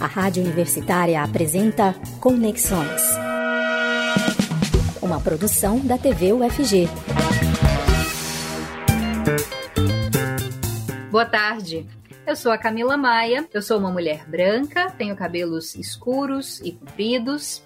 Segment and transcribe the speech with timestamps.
[0.00, 3.02] A Rádio Universitária apresenta Conexões.
[5.00, 6.88] Uma produção da TV UFG.
[11.10, 11.86] Boa tarde.
[12.26, 17.62] Eu sou a Camila Maia, eu sou uma mulher branca, tenho cabelos escuros e compridos.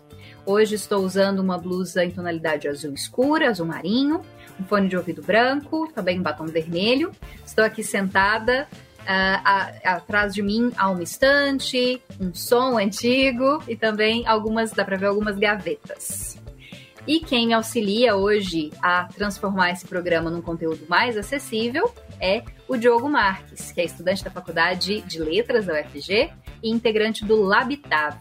[0.47, 4.23] Hoje estou usando uma blusa em tonalidade azul escura, azul marinho,
[4.61, 7.11] um fone de ouvido branco, também um batom vermelho.
[7.45, 8.69] Estou aqui sentada
[9.07, 14.97] Uh, atrás de mim há uma estante, um som antigo e também algumas, dá para
[14.97, 16.37] ver algumas gavetas.
[17.07, 22.77] E quem me auxilia hoje a transformar esse programa num conteúdo mais acessível é o
[22.77, 28.19] Diogo Marques, que é estudante da Faculdade de Letras da UFG e integrante do Labitab.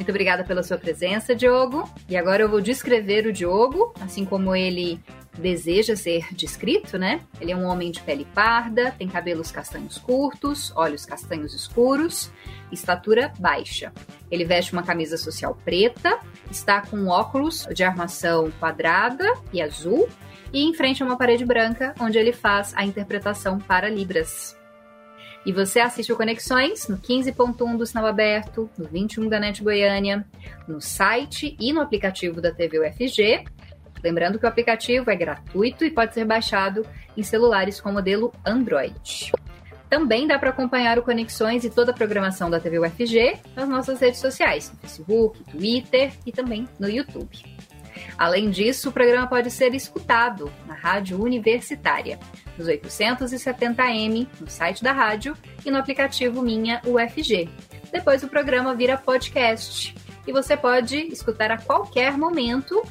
[0.00, 1.86] Muito obrigada pela sua presença, Diogo.
[2.08, 4.98] E agora eu vou descrever o Diogo, assim como ele
[5.36, 7.20] deseja ser descrito, né?
[7.38, 12.32] Ele é um homem de pele parda, tem cabelos castanhos curtos, olhos castanhos escuros,
[12.72, 13.92] estatura baixa.
[14.30, 16.18] Ele veste uma camisa social preta,
[16.50, 20.08] está com óculos de armação quadrada e azul
[20.50, 24.58] e em frente a uma parede branca onde ele faz a interpretação para Libras.
[25.44, 30.26] E você assiste o Conexões no 15.1 do Sinal Aberto, no 21 da NET Goiânia,
[30.68, 33.44] no site e no aplicativo da TV UFG
[34.02, 39.32] Lembrando que o aplicativo é gratuito e pode ser baixado em celulares com modelo Android.
[39.88, 44.00] Também dá para acompanhar o Conexões e toda a programação da TV UFG nas nossas
[44.00, 47.42] redes sociais, no Facebook, Twitter e também no YouTube.
[48.20, 52.20] Além disso, o programa pode ser escutado na rádio universitária,
[52.58, 57.48] nos 870m, no site da rádio e no aplicativo Minha UFG.
[57.90, 59.94] Depois o programa vira podcast
[60.26, 62.82] e você pode escutar a qualquer momento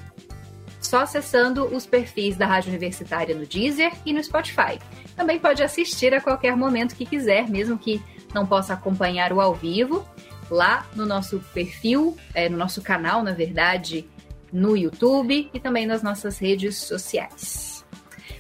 [0.82, 4.80] só acessando os perfis da Rádio Universitária no Deezer e no Spotify.
[5.16, 8.02] Também pode assistir a qualquer momento que quiser, mesmo que
[8.34, 10.04] não possa acompanhar o ao vivo,
[10.50, 14.10] lá no nosso perfil, é, no nosso canal, na verdade,
[14.52, 17.86] no YouTube e também nas nossas redes sociais.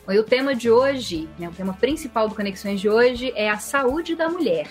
[0.06, 3.50] Bom, e o tema de hoje, né, o tema principal do Conexões de hoje é
[3.50, 4.68] a saúde da mulher.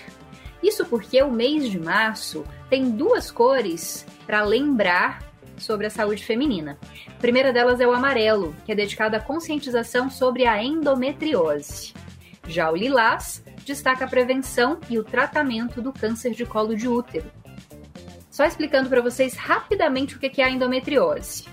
[0.61, 5.23] Isso porque o mês de março tem duas cores para lembrar
[5.57, 6.77] sobre a saúde feminina.
[7.07, 11.93] A primeira delas é o amarelo, que é dedicado à conscientização sobre a endometriose.
[12.47, 17.31] Já o lilás destaca a prevenção e o tratamento do câncer de colo de útero.
[18.39, 21.43] Só explicando para vocês rapidamente o que é a endometriose.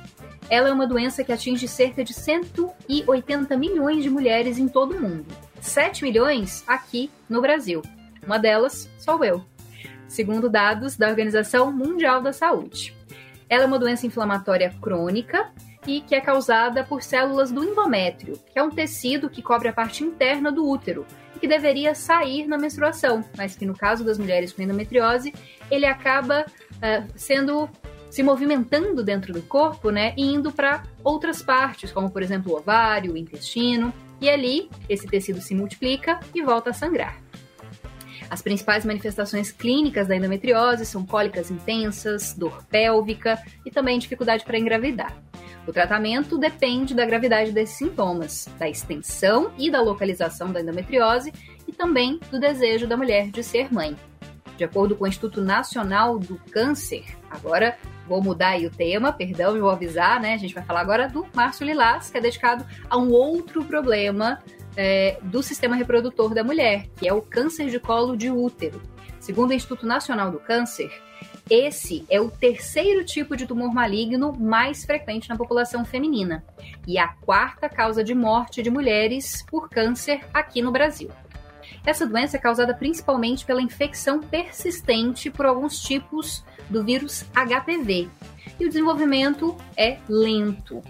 [0.48, 5.02] Ela é uma doença que atinge cerca de 180 milhões de mulheres em todo o
[5.02, 5.26] mundo.
[5.60, 7.82] 7 milhões aqui no Brasil.
[8.24, 9.44] Uma delas sou eu,
[10.06, 12.96] segundo dados da Organização Mundial da Saúde.
[13.48, 15.50] Ela é uma doença inflamatória crônica
[15.88, 19.72] e que é causada por células do endométrio, que é um tecido que cobre a
[19.72, 21.04] parte interna do útero
[21.34, 25.34] e que deveria sair na menstruação, mas que no caso das mulheres com endometriose,
[25.68, 26.46] ele acaba
[26.76, 27.68] uh, sendo
[28.10, 32.56] se movimentando dentro do corpo, né, e indo para outras partes, como por exemplo o
[32.56, 37.20] ovário, o intestino, e ali esse tecido se multiplica e volta a sangrar.
[38.28, 44.58] As principais manifestações clínicas da endometriose são cólicas intensas, dor pélvica e também dificuldade para
[44.58, 45.14] engravidar.
[45.66, 51.32] O tratamento depende da gravidade desses sintomas, da extensão e da localização da endometriose
[51.66, 53.96] e também do desejo da mulher de ser mãe.
[54.56, 57.76] De acordo com o Instituto Nacional do Câncer, agora
[58.08, 60.34] vou mudar aí o tema, perdão, vou avisar, né?
[60.34, 64.42] A gente vai falar agora do Márcio Lilás, que é dedicado a um outro problema
[64.76, 68.80] é, do sistema reprodutor da mulher, que é o câncer de colo de útero.
[69.20, 70.90] Segundo o Instituto Nacional do Câncer,
[71.48, 76.44] esse é o terceiro tipo de tumor maligno mais frequente na população feminina
[76.86, 81.08] e a quarta causa de morte de mulheres por câncer aqui no Brasil.
[81.86, 88.08] Essa doença é causada principalmente pela infecção persistente por alguns tipos do vírus HPV.
[88.58, 90.82] E o desenvolvimento é lento.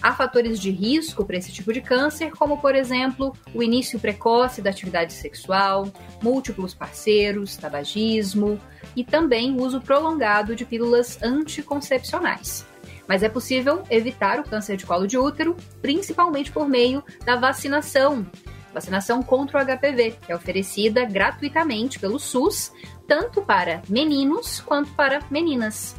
[0.00, 4.62] Há fatores de risco para esse tipo de câncer, como, por exemplo, o início precoce
[4.62, 5.92] da atividade sexual,
[6.22, 8.58] múltiplos parceiros, tabagismo
[8.96, 12.64] e também o uso prolongado de pílulas anticoncepcionais.
[13.06, 18.24] Mas é possível evitar o câncer de colo de útero, principalmente por meio da vacinação.
[18.72, 22.72] Vacinação contra o HPV, é oferecida gratuitamente pelo SUS,
[23.06, 25.96] tanto para meninos quanto para meninas.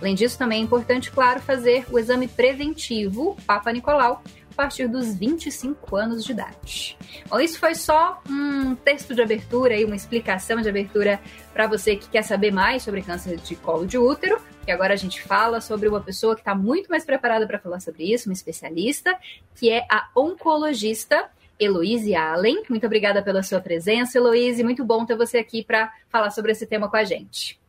[0.00, 5.14] Além disso, também é importante, claro, fazer o exame preventivo Papa Nicolau a partir dos
[5.14, 6.98] 25 anos de idade.
[7.28, 11.20] Bom, isso foi só um texto de abertura e uma explicação de abertura
[11.52, 14.40] para você que quer saber mais sobre câncer de colo de útero.
[14.66, 17.80] E agora a gente fala sobre uma pessoa que está muito mais preparada para falar
[17.80, 19.16] sobre isso, uma especialista,
[19.54, 21.30] que é a oncologista
[21.60, 22.62] Heloíse Allen.
[22.68, 24.64] Muito obrigada pela sua presença, Heloíse.
[24.64, 27.60] Muito bom ter você aqui para falar sobre esse tema com a gente.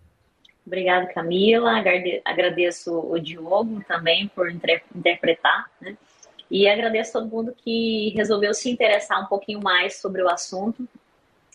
[0.66, 1.84] Obrigada, Camila.
[2.24, 5.98] Agradeço o Diogo também por interpretar, né?
[6.50, 10.88] E agradeço todo mundo que resolveu se interessar um pouquinho mais sobre o assunto.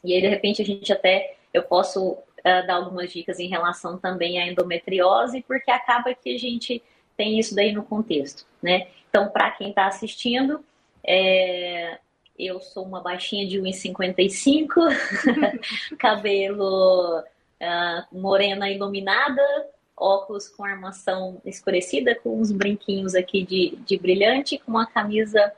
[0.02, 3.98] E aí, de repente, a gente até eu posso uh, dar algumas dicas em relação
[3.98, 6.82] também à endometriose, porque acaba que a gente
[7.16, 8.88] tem isso daí no contexto, né?
[9.08, 10.64] Então, para quem está assistindo,
[11.04, 11.98] é,
[12.38, 14.68] eu sou uma baixinha de 1,55,
[15.98, 19.42] cabelo uh, morena iluminada,
[19.96, 25.52] óculos com armação escurecida, com uns brinquinhos aqui de, de brilhante, com uma camisa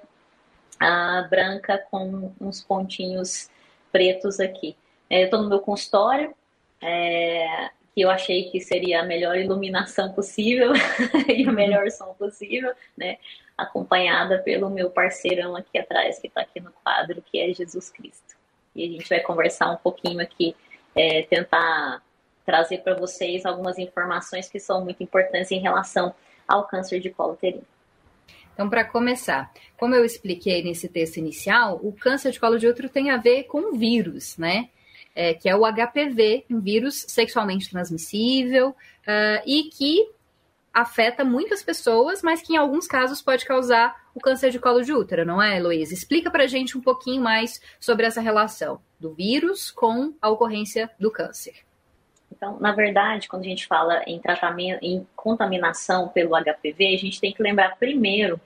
[0.76, 3.50] uh, branca com uns pontinhos
[3.90, 4.76] pretos aqui.
[5.10, 6.34] É, eu estou no meu consultório,
[6.80, 10.72] é, que eu achei que seria a melhor iluminação possível
[11.28, 13.18] e o melhor som possível, né?
[13.58, 18.36] Acompanhada pelo meu parceirão aqui atrás, que está aqui no quadro, que é Jesus Cristo.
[18.74, 20.54] E a gente vai conversar um pouquinho aqui,
[20.94, 22.00] é, tentar
[22.46, 26.14] trazer para vocês algumas informações que são muito importantes em relação
[26.46, 27.66] ao câncer de colo uterino.
[28.54, 32.88] Então, para começar, como eu expliquei nesse texto inicial, o câncer de colo de útero
[32.88, 34.68] tem a ver com vírus, né?
[35.14, 40.08] É, que é o HPV, um vírus sexualmente transmissível uh, e que
[40.72, 44.92] afeta muitas pessoas, mas que em alguns casos pode causar o câncer de colo de
[44.92, 45.94] útero, não é, Heloísa?
[45.94, 51.10] Explica para gente um pouquinho mais sobre essa relação do vírus com a ocorrência do
[51.10, 51.54] câncer.
[52.30, 57.20] Então, na verdade, quando a gente fala em tratamento, em contaminação pelo HPV, a gente
[57.20, 58.40] tem que lembrar primeiro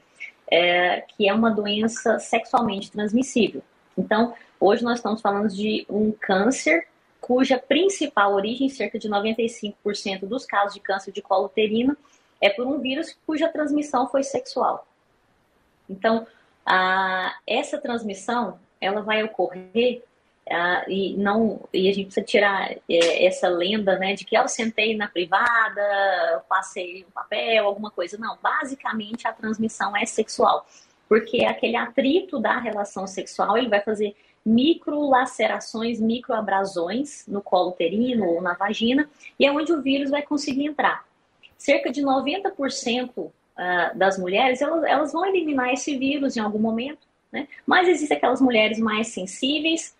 [0.50, 3.62] é, que é uma doença sexualmente transmissível.
[3.96, 6.86] Então, hoje nós estamos falando de um câncer
[7.22, 11.96] cuja principal origem, cerca de 95% dos casos de câncer de colo uterino,
[12.40, 14.86] é por um vírus cuja transmissão foi sexual.
[15.88, 16.26] Então,
[16.66, 20.02] a, essa transmissão ela vai ocorrer
[20.50, 24.48] ah, e não e a gente precisa tirar é, essa lenda né de que eu
[24.48, 30.66] sentei na privada passei um papel alguma coisa não basicamente a transmissão é sexual
[31.08, 37.70] porque aquele atrito da relação sexual ele vai fazer micro lacerações micro abrasões no colo
[37.70, 39.08] uterino ou na vagina
[39.38, 41.04] e é onde o vírus vai conseguir entrar
[41.56, 47.46] cerca de 90% ah, das mulheres elas, vão eliminar esse vírus em algum momento né?
[47.64, 49.96] mas existem aquelas mulheres mais sensíveis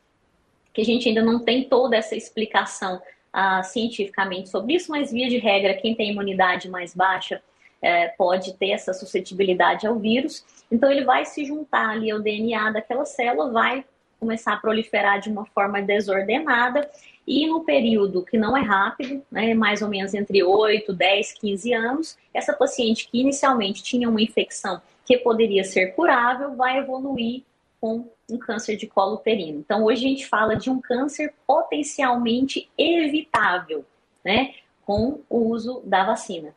[0.73, 5.29] que a gente ainda não tem toda essa explicação uh, cientificamente sobre isso, mas via
[5.29, 7.43] de regra, quem tem imunidade mais baixa
[7.81, 10.45] é, pode ter essa suscetibilidade ao vírus.
[10.71, 13.85] Então ele vai se juntar ali ao DNA daquela célula, vai
[14.23, 16.89] começar a proliferar de uma forma desordenada
[17.27, 21.73] e no período que não é rápido, né, mais ou menos entre 8, 10, 15
[21.75, 27.43] anos, essa paciente que inicialmente tinha uma infecção que poderia ser curável vai evoluir
[27.81, 29.59] com um câncer de colo uterino.
[29.59, 33.85] Então, hoje a gente fala de um câncer potencialmente evitável,
[34.25, 34.55] né,
[34.87, 36.55] com o uso da vacina.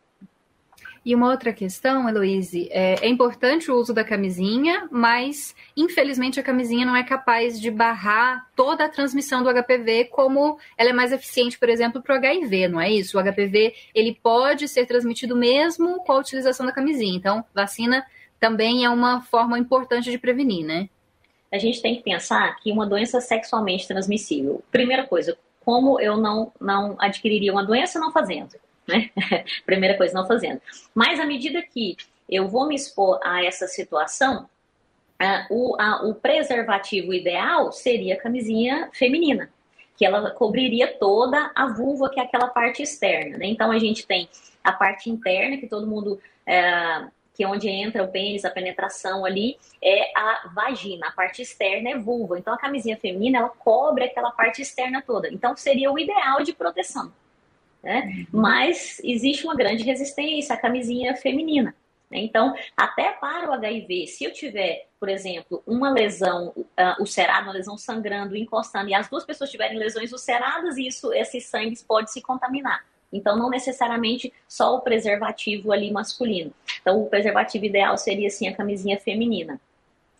[1.05, 6.43] E uma outra questão, Heloise, é, é, importante o uso da camisinha, mas infelizmente a
[6.43, 11.11] camisinha não é capaz de barrar toda a transmissão do HPV como ela é mais
[11.11, 13.19] eficiente, por exemplo, para o HIV, não é isso?
[13.19, 17.15] O HPV ele pode ser transmitido mesmo com a utilização da camisinha.
[17.15, 18.03] Então, vacina
[18.39, 20.89] também é uma forma importante de prevenir, né?
[21.55, 26.51] a gente tem que pensar que uma doença sexualmente transmissível, primeira coisa, como eu não,
[26.59, 28.55] não adquiriria uma doença não fazendo,
[28.87, 29.09] né?
[29.65, 30.61] primeira coisa, não fazendo.
[30.93, 31.97] Mas à medida que
[32.29, 34.49] eu vou me expor a essa situação,
[35.49, 35.77] o,
[36.09, 39.49] o preservativo ideal seria a camisinha feminina,
[39.97, 43.45] que ela cobriria toda a vulva, que é aquela parte externa, né?
[43.45, 44.27] Então a gente tem
[44.63, 49.25] a parte interna, que todo mundo uh, que é onde entra o pênis, a penetração
[49.25, 52.39] ali, é a vagina, a parte externa é vulva.
[52.39, 55.27] Então a camisinha feminina, ela cobre aquela parte externa toda.
[55.27, 57.11] Então seria o ideal de proteção.
[57.85, 58.25] Né?
[58.33, 58.41] Uhum.
[58.41, 61.75] Mas existe uma grande resistência à camisinha feminina.
[62.09, 62.17] Né?
[62.17, 67.53] Então, até para o HIV, se eu tiver, por exemplo, uma lesão uh, ulcerada, uma
[67.53, 72.23] lesão sangrando, encostando, e as duas pessoas tiverem lesões ulceradas, isso, esses sangues pode se
[72.23, 72.83] contaminar.
[73.13, 76.51] Então, não necessariamente só o preservativo ali masculino.
[76.81, 79.61] Então, o preservativo ideal seria, assim, a camisinha feminina.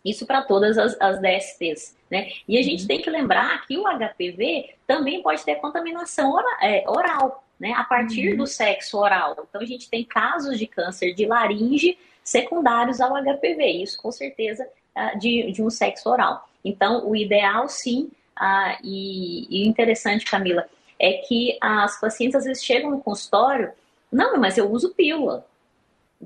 [0.04, 2.28] Isso para todas as, as DSTs, né?
[2.46, 2.86] E a gente uhum.
[2.86, 7.72] tem que lembrar que o HPV também pode ter contaminação oral, é, oral né?
[7.72, 8.36] A partir uhum.
[8.38, 9.36] do sexo oral.
[9.48, 13.64] Então, a gente tem casos de câncer de laringe secundários ao HPV.
[13.82, 16.48] Isso, com certeza, uh, de, de um sexo oral.
[16.64, 22.64] Então, o ideal, sim, uh, e, e interessante, Camila, é que as pacientes às vezes
[22.64, 23.72] chegam no consultório,
[24.10, 25.46] não, mas eu uso pílula.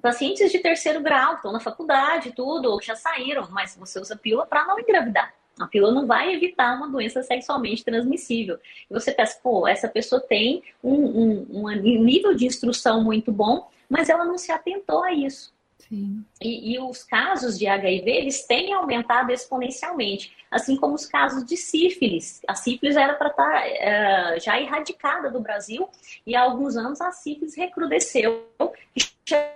[0.00, 4.46] pacientes de terceiro grau, estão na faculdade, tudo, ou já saíram, mas você usa pílula
[4.46, 5.34] para não engravidar.
[5.60, 8.58] A pílula não vai evitar uma doença sexualmente transmissível.
[8.90, 13.68] E você pensa, pô, essa pessoa tem um, um, um nível de instrução muito bom,
[13.88, 15.52] mas ela não se atentou a isso.
[15.90, 16.24] Sim.
[16.40, 21.56] E, e, os casos de HIV, eles têm aumentado exponencialmente, assim como os casos de
[21.56, 22.40] sífilis.
[22.46, 25.88] A sífilis era para estar tá, uh, já erradicada do Brasil,
[26.24, 28.46] e há alguns anos a sífilis recrudesceu
[28.96, 29.48] e chegou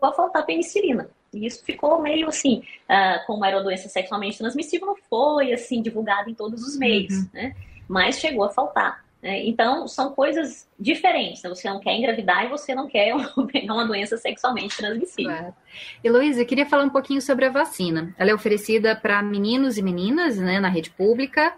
[0.00, 1.10] a faltar penicilina.
[1.32, 5.80] E isso ficou meio assim, uh, como era uma doença sexualmente transmissível, não foi assim
[5.80, 7.28] divulgado em todos os meios, uhum.
[7.32, 7.54] né?
[7.88, 9.04] Mas chegou a faltar.
[9.22, 9.46] Né?
[9.46, 11.42] Então, são coisas diferentes.
[11.42, 11.50] Né?
[11.50, 13.12] Você não quer engravidar e você não quer
[13.52, 15.36] pegar uma doença sexualmente transmissível.
[15.36, 15.54] Claro.
[16.02, 18.14] Heloísa, eu queria falar um pouquinho sobre a vacina.
[18.18, 21.52] Ela é oferecida para meninos e meninas né, na rede pública.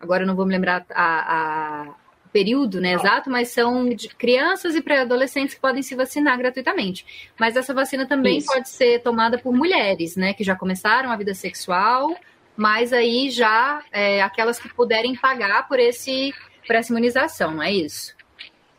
[0.00, 1.94] Agora eu não vou me lembrar a, a
[2.28, 7.30] período né, exato, mas são crianças e pré-adolescentes que podem se vacinar gratuitamente.
[7.38, 8.46] Mas essa vacina também Isso.
[8.46, 12.16] pode ser tomada por mulheres, né, que já começaram a vida sexual,
[12.56, 16.32] mas aí já é, aquelas que puderem pagar por esse
[16.66, 18.14] por essa imunização, não é isso?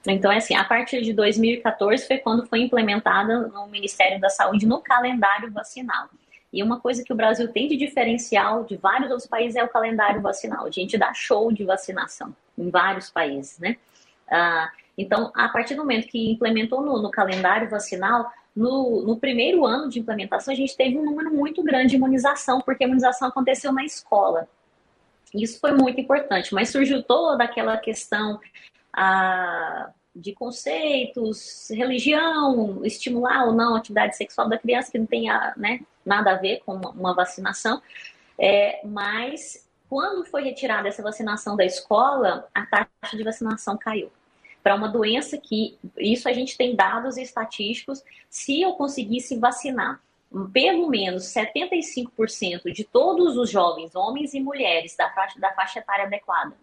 [0.08, 4.68] Então, é assim, a partir de 2014 foi quando foi implementada no Ministério da Saúde
[4.68, 6.08] no calendário vacinal.
[6.54, 9.68] E uma coisa que o Brasil tem de diferencial de vários outros países é o
[9.68, 10.66] calendário vacinal.
[10.66, 13.78] A gente dá show de vacinação em vários países, né?
[14.30, 19.66] Ah, então, a partir do momento que implementou no, no calendário vacinal, no, no, primeiro
[19.66, 23.30] ano de implementação, a gente teve um número muito grande de imunização, porque a imunização
[23.30, 24.48] aconteceu na escola.
[25.34, 28.40] Isso foi muito importante, mas surgiu toda aquela questão
[28.92, 35.28] ah, de conceitos, religião, estimular ou não a atividade sexual da criança, que não tem
[35.56, 37.82] né, nada a ver com uma vacinação.
[38.38, 44.12] É, mas quando foi retirada essa vacinação da escola, a taxa de vacinação caiu.
[44.62, 50.00] Para uma doença que, isso a gente tem dados estatísticos, se eu conseguisse vacinar
[50.54, 56.06] pelo menos 75% de todos os jovens, homens e mulheres, da faixa, da faixa etária
[56.06, 56.56] adequada,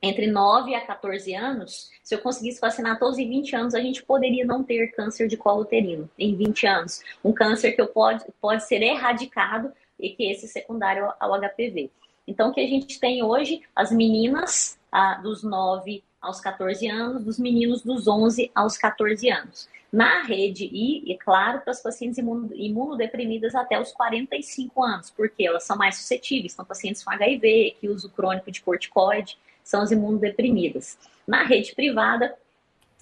[0.00, 4.02] entre 9 a 14 anos, se eu conseguisse vacinar todos em 20 anos, a gente
[4.02, 7.02] poderia não ter câncer de colo uterino em 20 anos.
[7.22, 11.90] Um câncer que pode, pode ser erradicado e que esse secundário ao HPV.
[12.26, 17.24] Então, o que a gente tem hoje, as meninas ah, dos 9 aos 14 anos,
[17.24, 22.18] dos meninos dos 11 aos 14 anos na rede e, e claro, para as pacientes
[22.18, 27.88] imunodeprimidas até os 45 anos, porque elas são mais suscetíveis, são pacientes com HIV, que
[27.88, 30.98] uso crônico de corticoide, são as imunodeprimidas.
[31.24, 32.34] Na rede privada,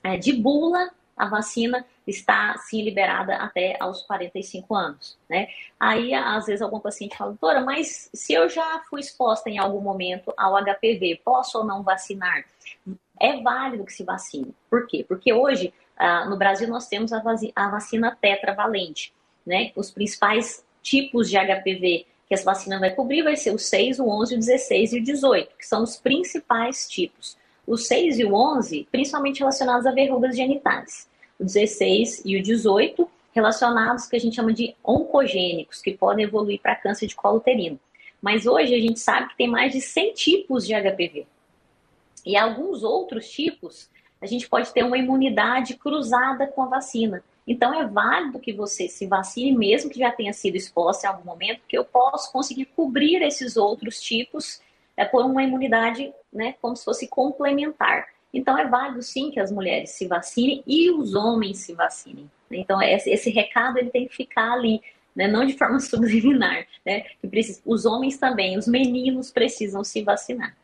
[0.04, 0.90] é, de bula,
[1.22, 5.48] a vacina está sim liberada até aos 45 anos, né?
[5.78, 9.80] Aí às vezes algum paciente fala, doutora, mas se eu já fui exposta em algum
[9.80, 12.44] momento ao HPV, posso ou não vacinar?
[13.20, 14.54] É válido que se vacine.
[14.68, 15.04] Por quê?
[15.06, 19.12] Porque hoje ah, no Brasil, nós temos a vacina tetravalente.
[19.46, 19.70] Né?
[19.76, 24.08] Os principais tipos de HPV que essa vacina vai cobrir vai ser o 6, o
[24.08, 27.36] 11, o 16 e o 18, que são os principais tipos.
[27.66, 31.08] O 6 e o 11, principalmente relacionados a verrugas genitais.
[31.42, 36.60] O 16 e o 18, relacionados que a gente chama de oncogênicos, que podem evoluir
[36.60, 37.80] para câncer de colo uterino.
[38.20, 41.26] Mas hoje a gente sabe que tem mais de 100 tipos de HPV.
[42.24, 47.24] E alguns outros tipos a gente pode ter uma imunidade cruzada com a vacina.
[47.44, 51.24] Então é válido que você se vacine, mesmo que já tenha sido exposta em algum
[51.24, 54.60] momento, que eu posso conseguir cobrir esses outros tipos
[54.96, 58.11] é, por uma imunidade, né, como se fosse complementar.
[58.32, 62.30] Então é válido sim que as mulheres se vacinem e os homens se vacinem.
[62.50, 64.80] Então esse, recado ele tem que ficar ali,
[65.14, 67.04] né, não de forma subliminar, né?
[67.64, 70.56] Os homens também, os meninos precisam se vacinar.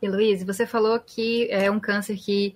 [0.00, 2.54] Heloísa, você falou que é um câncer que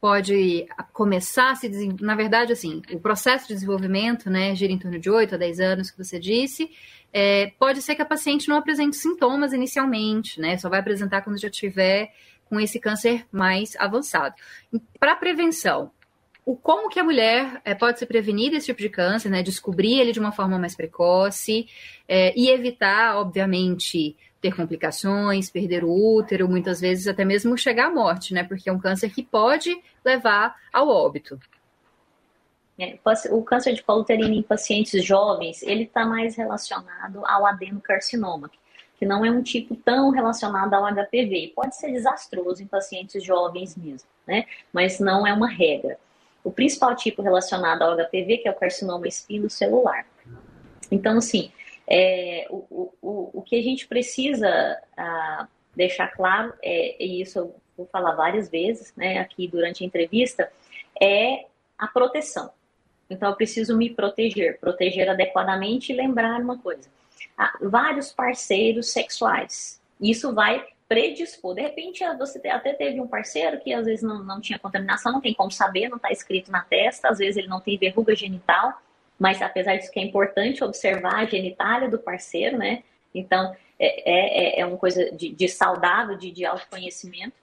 [0.00, 2.04] pode começar a se desenvolver.
[2.04, 5.60] Na verdade, assim, o processo de desenvolvimento, né, gira em torno de 8 a 10
[5.60, 6.70] anos, que você disse.
[7.12, 10.58] É, pode ser que a paciente não apresente sintomas inicialmente, né?
[10.58, 12.12] Só vai apresentar quando já tiver
[12.48, 14.34] com esse câncer mais avançado.
[14.98, 15.90] Para prevenção,
[16.44, 19.42] o como que a mulher é, pode se prevenir desse tipo de câncer, né?
[19.42, 21.66] Descobrir ele de uma forma mais precoce
[22.08, 27.90] é, e evitar, obviamente, ter complicações, perder o útero, muitas vezes até mesmo chegar à
[27.90, 28.44] morte, né?
[28.44, 31.36] Porque é um câncer que pode levar ao óbito.
[32.78, 32.96] É,
[33.30, 38.58] o câncer de colo uterino em pacientes jovens, ele está mais relacionado ao adenocarcinoma, que
[39.04, 41.52] não é um tipo tão relacionado ao HPV.
[41.54, 44.46] Pode ser desastroso em pacientes jovens mesmo, né?
[44.72, 45.98] Mas não é uma regra.
[46.42, 50.06] O principal tipo relacionado ao HPV, que é o carcinoma espinocelular.
[50.90, 51.50] Então, assim,
[51.86, 54.48] é, o, o, o que a gente precisa
[54.96, 59.86] ah, deixar claro, é, e isso eu vou falar várias vezes né, aqui durante a
[59.86, 60.50] entrevista,
[61.00, 61.44] é
[61.78, 62.50] a proteção.
[63.08, 66.88] Então eu preciso me proteger, proteger adequadamente e lembrar uma coisa.
[67.60, 69.80] Vários parceiros sexuais.
[70.00, 71.54] Isso vai predispor.
[71.54, 75.20] De repente, você até teve um parceiro que às vezes não, não tinha contaminação, não
[75.20, 78.80] tem como saber, não está escrito na testa, às vezes ele não tem verruga genital,
[79.18, 82.84] mas apesar disso que é importante observar a genitália do parceiro, né?
[83.14, 87.34] Então, é, é, é uma coisa de, de saudável, de, de autoconhecimento,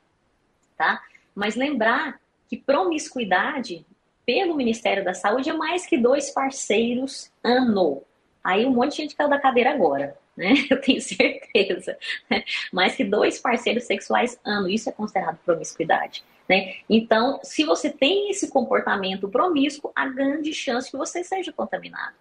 [0.78, 1.02] tá?
[1.36, 3.86] Mas lembrar que promiscuidade,
[4.26, 8.04] pelo Ministério da Saúde, é mais que dois parceiros ano.
[8.44, 10.54] Aí um monte de gente caiu da cadeira agora, né?
[10.70, 11.98] Eu tenho certeza.
[12.30, 12.44] Né?
[12.72, 16.24] Mais que dois parceiros sexuais ano, isso é considerado promiscuidade.
[16.48, 16.76] Né?
[16.90, 22.16] Então, se você tem esse comportamento promíscuo, há grande chance que você seja contaminado.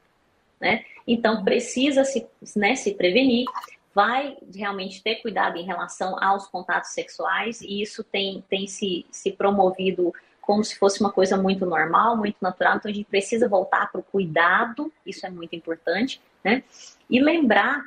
[0.61, 0.85] Né?
[1.07, 3.47] Então, precisa se, né, se prevenir,
[3.93, 9.33] vai realmente ter cuidado em relação aos contatos sexuais, e isso tem, tem se, se
[9.33, 12.77] promovido como se fosse uma coisa muito normal, muito natural.
[12.77, 16.63] Então, a gente precisa voltar para o cuidado, isso é muito importante, né?
[17.09, 17.87] E lembrar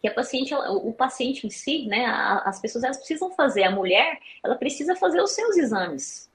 [0.00, 2.04] que a paciente, o paciente em si, né,
[2.44, 6.28] as pessoas elas precisam fazer, a mulher, ela precisa fazer os seus exames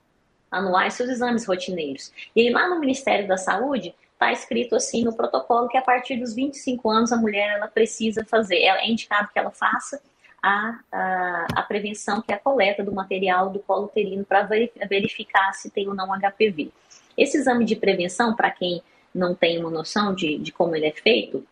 [0.52, 2.12] anuais, seus exames rotineiros.
[2.36, 6.18] E aí lá no Ministério da Saúde está escrito assim no protocolo que a partir
[6.18, 10.02] dos 25 anos a mulher ela precisa fazer, é indicado que ela faça
[10.44, 14.44] a, a, a prevenção, que é a coleta do material do colo uterino para
[14.90, 16.70] verificar se tem ou não HPV.
[17.18, 18.84] Esse exame de prevenção, para quem
[19.16, 21.48] não tem uma noção de, de como ele é feito,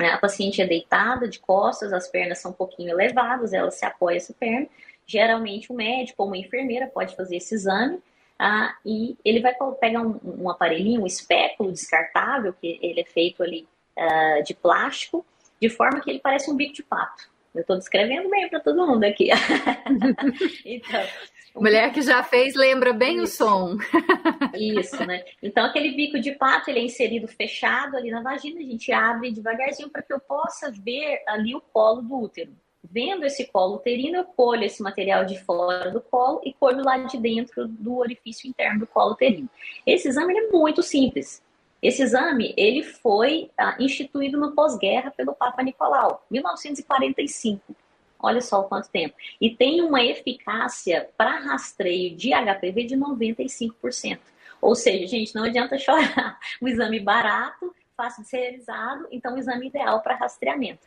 [0.00, 3.84] é, a paciente é deitada de costas, as pernas são um pouquinho elevadas, ela se
[3.84, 4.66] apoia essa perna.
[5.06, 8.00] Geralmente, o um médico ou uma enfermeira pode fazer esse exame
[8.38, 13.42] ah, e ele vai pegar um, um, aparelhinho, um espéculo descartável, que ele é feito
[13.42, 15.24] ali ah, de plástico,
[15.60, 17.35] de forma que ele parece um bico de pato.
[17.56, 19.28] Eu estou descrevendo bem para todo mundo aqui.
[20.64, 21.02] então,
[21.58, 23.44] Mulher que já fez lembra bem Isso.
[23.44, 23.76] o som.
[24.54, 25.24] Isso, né?
[25.42, 29.32] Então aquele bico de pato ele é inserido fechado ali na vagina, a gente abre
[29.32, 32.52] devagarzinho para que eu possa ver ali o colo do útero.
[32.88, 36.98] Vendo esse colo uterino, eu colho esse material de fora do colo e colho lá
[36.98, 39.48] de dentro do orifício interno do colo uterino.
[39.84, 41.42] Esse exame é muito simples.
[41.82, 47.76] Esse exame ele foi ah, instituído no pós-guerra pelo Papa Nicolau, 1945.
[48.18, 49.14] Olha só o quanto tempo.
[49.40, 54.18] E tem uma eficácia para rastreio de HPV de 95%.
[54.60, 56.38] Ou seja, gente, não adianta chorar.
[56.60, 60.86] Um exame barato, fácil de ser realizado, então um exame ideal para rastreamento.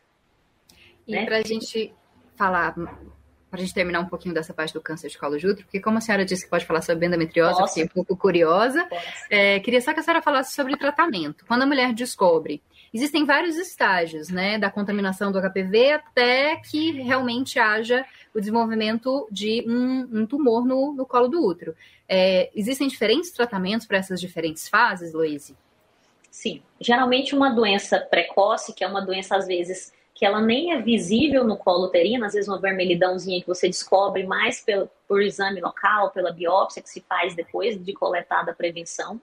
[1.07, 1.25] E né?
[1.25, 1.93] para a gente
[2.35, 2.75] falar,
[3.49, 5.79] para a gente terminar um pouquinho dessa parte do câncer de colo de útero, porque
[5.79, 8.87] como a senhora disse que pode falar sobre endometriose, eu fiquei um pouco curiosa.
[9.29, 11.45] É, queria só que a senhora falasse sobre tratamento.
[11.45, 12.61] Quando a mulher descobre
[12.93, 19.63] existem vários estágios, né, da contaminação do HPV até que realmente haja o desenvolvimento de
[19.67, 21.75] um, um tumor no, no, colo do útero.
[22.07, 25.55] É, existem diferentes tratamentos para essas diferentes fases, Louise?
[26.31, 26.61] Sim.
[26.79, 31.45] Geralmente uma doença precoce, que é uma doença às vezes que ela nem é visível
[31.45, 36.11] no colo uterino, às vezes uma vermelhidãozinha que você descobre mais pelo, por exame local,
[36.11, 39.21] pela biópsia que se faz depois de coletada a prevenção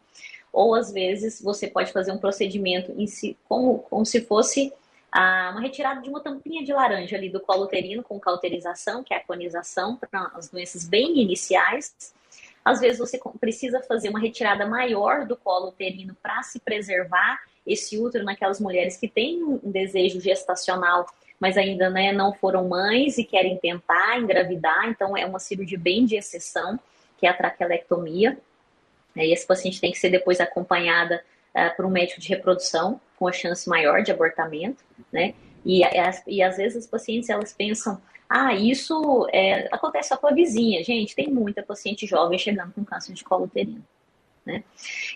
[0.57, 4.73] ou às vezes você pode fazer um procedimento em si, como, como se fosse
[5.13, 9.13] ah, uma retirada de uma tampinha de laranja ali do colo uterino com cauterização, que
[9.13, 11.95] é a conização, para as doenças bem iniciais.
[12.65, 17.99] Às vezes você precisa fazer uma retirada maior do colo uterino para se preservar esse
[17.99, 21.07] útero naquelas mulheres que têm um desejo gestacional,
[21.41, 26.05] mas ainda né, não foram mães e querem tentar engravidar, então é uma cirurgia bem
[26.07, 26.79] de exceção,
[27.19, 28.39] que é a traquelectomia.
[29.15, 29.27] Né?
[29.27, 31.23] E esse paciente tem que ser depois acompanhada
[31.55, 35.35] uh, por um médico de reprodução, com a chance maior de abortamento, né?
[35.65, 35.81] E,
[36.27, 40.85] e às vezes as pacientes elas pensam, ah, isso é, acontece só com a vizinha.
[40.85, 43.83] Gente, tem muita paciente jovem chegando com câncer de colo uterino.
[44.47, 44.63] Né?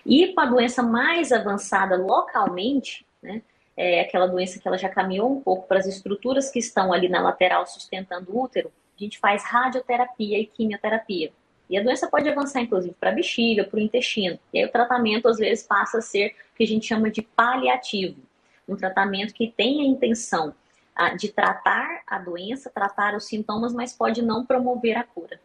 [0.05, 3.41] E com a doença mais avançada localmente, né,
[3.77, 7.09] é aquela doença que ela já caminhou um pouco para as estruturas que estão ali
[7.09, 11.33] na lateral sustentando o útero, a gente faz radioterapia e quimioterapia.
[11.71, 14.39] E a doença pode avançar, inclusive, para a bexiga, para o intestino.
[14.53, 17.23] E aí o tratamento, às vezes, passa a ser o que a gente chama de
[17.23, 18.21] paliativo.
[18.69, 20.53] Um tratamento que tem a intenção
[20.95, 25.41] ah, de tratar a doença, tratar os sintomas, mas pode não promover a cura.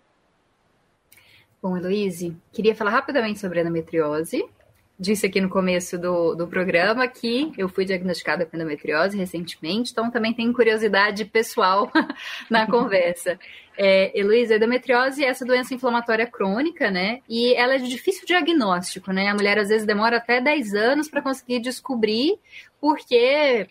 [1.66, 4.48] Bom, Heloíse, queria falar rapidamente sobre endometriose
[5.00, 10.10] disse aqui no começo do, do programa que eu fui diagnosticada com endometriose recentemente, então
[10.10, 11.92] também tenho curiosidade pessoal
[12.50, 13.40] na conversa.
[13.78, 17.22] É, Heloísa, a endometriose é essa doença inflamatória crônica, né?
[17.28, 19.28] E ela é de difícil diagnóstico, né?
[19.28, 22.40] A mulher às vezes demora até 10 anos para conseguir descobrir,
[22.80, 23.68] porque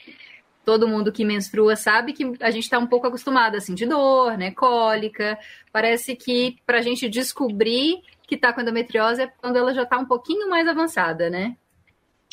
[0.65, 4.37] todo mundo que menstrua sabe que a gente está um pouco acostumado a sentir dor,
[4.39, 4.51] né?
[4.51, 5.39] Cólica.
[5.73, 9.99] Parece que para a gente descobrir que está com endometriose é quando ela já está
[9.99, 11.57] um pouquinho mais avançada, né?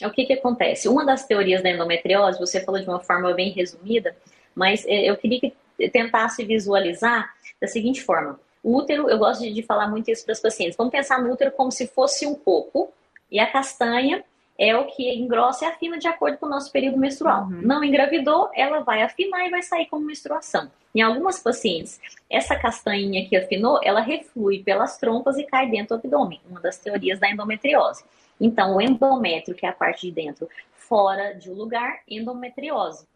[0.03, 0.87] o que, que acontece?
[0.87, 4.15] Uma das teorias da endometriose, você falou de uma forma bem resumida,
[4.55, 5.53] mas é, eu queria que
[5.89, 8.39] tentasse visualizar da seguinte forma.
[8.63, 10.77] O útero, eu gosto de falar muito isso para os pacientes.
[10.77, 12.91] Vamos pensar no útero como se fosse um coco
[13.29, 14.23] e a castanha
[14.61, 17.45] é o que engrossa e afina de acordo com o nosso período menstrual.
[17.45, 17.61] Uhum.
[17.63, 20.71] Não engravidou, ela vai afinar e vai sair como menstruação.
[20.93, 26.01] Em algumas pacientes, essa castanha que afinou, ela reflui pelas trompas e cai dentro do
[26.01, 28.03] abdômen, uma das teorias da endometriose.
[28.39, 33.07] Então, o endométrio, que é a parte de dentro, fora de um lugar, endometriose.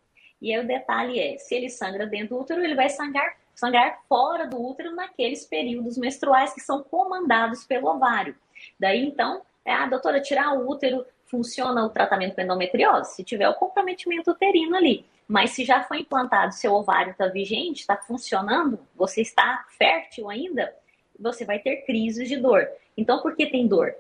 [0.41, 3.99] E aí o detalhe é, se ele sangra dentro do útero, ele vai sangrar, sangrar
[4.10, 8.36] fora do útero naqueles períodos menstruais que são comandados pelo ovário.
[8.79, 11.05] Daí, então, é, a ah, doutora, tirar o útero,
[11.36, 13.15] funciona o tratamento com endometriose?
[13.15, 15.06] Se tiver o comprometimento uterino ali.
[15.28, 20.74] Mas se já foi implantado, seu ovário está vigente, está funcionando, você está fértil ainda,
[21.19, 22.67] você vai ter crises de dor.
[22.95, 23.95] Então, por que tem dor?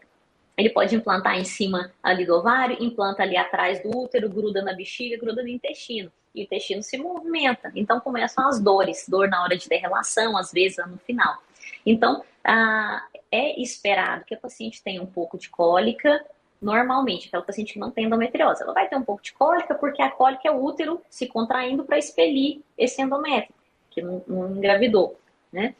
[0.57, 4.73] Ele pode implantar em cima ali do ovário, implanta ali atrás do útero, gruda na
[4.73, 6.11] bexiga, gruda no intestino.
[6.33, 7.71] E o intestino se movimenta.
[7.75, 11.41] Então começam as dores, dor na hora de ter relação, às vezes no final.
[11.85, 16.23] Então, ah, é esperado que a paciente tenha um pouco de cólica,
[16.61, 18.63] normalmente, aquela paciente que não tem endometriose.
[18.63, 21.83] Ela vai ter um pouco de cólica, porque a cólica é o útero se contraindo
[21.83, 23.53] para expelir esse endométrio,
[23.91, 25.19] que não, não engravidou,
[25.51, 25.75] né?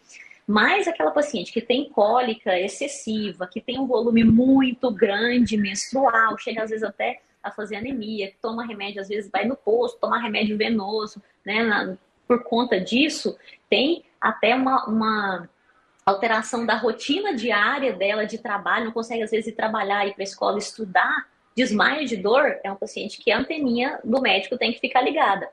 [0.48, 6.64] Mas aquela paciente que tem cólica excessiva, que tem um volume muito grande menstrual, chega
[6.64, 10.22] às vezes até a fazer anemia, que toma remédio, às vezes vai no posto, toma
[10.22, 11.64] remédio venoso, né?
[11.64, 13.38] Na, por conta disso,
[13.70, 15.50] tem até uma, uma
[16.06, 20.22] alteração da rotina diária dela de trabalho, não consegue às vezes ir trabalhar, ir para
[20.22, 24.72] a escola estudar, desmaio de dor, é um paciente que a anteninha do médico tem
[24.72, 25.50] que ficar ligada.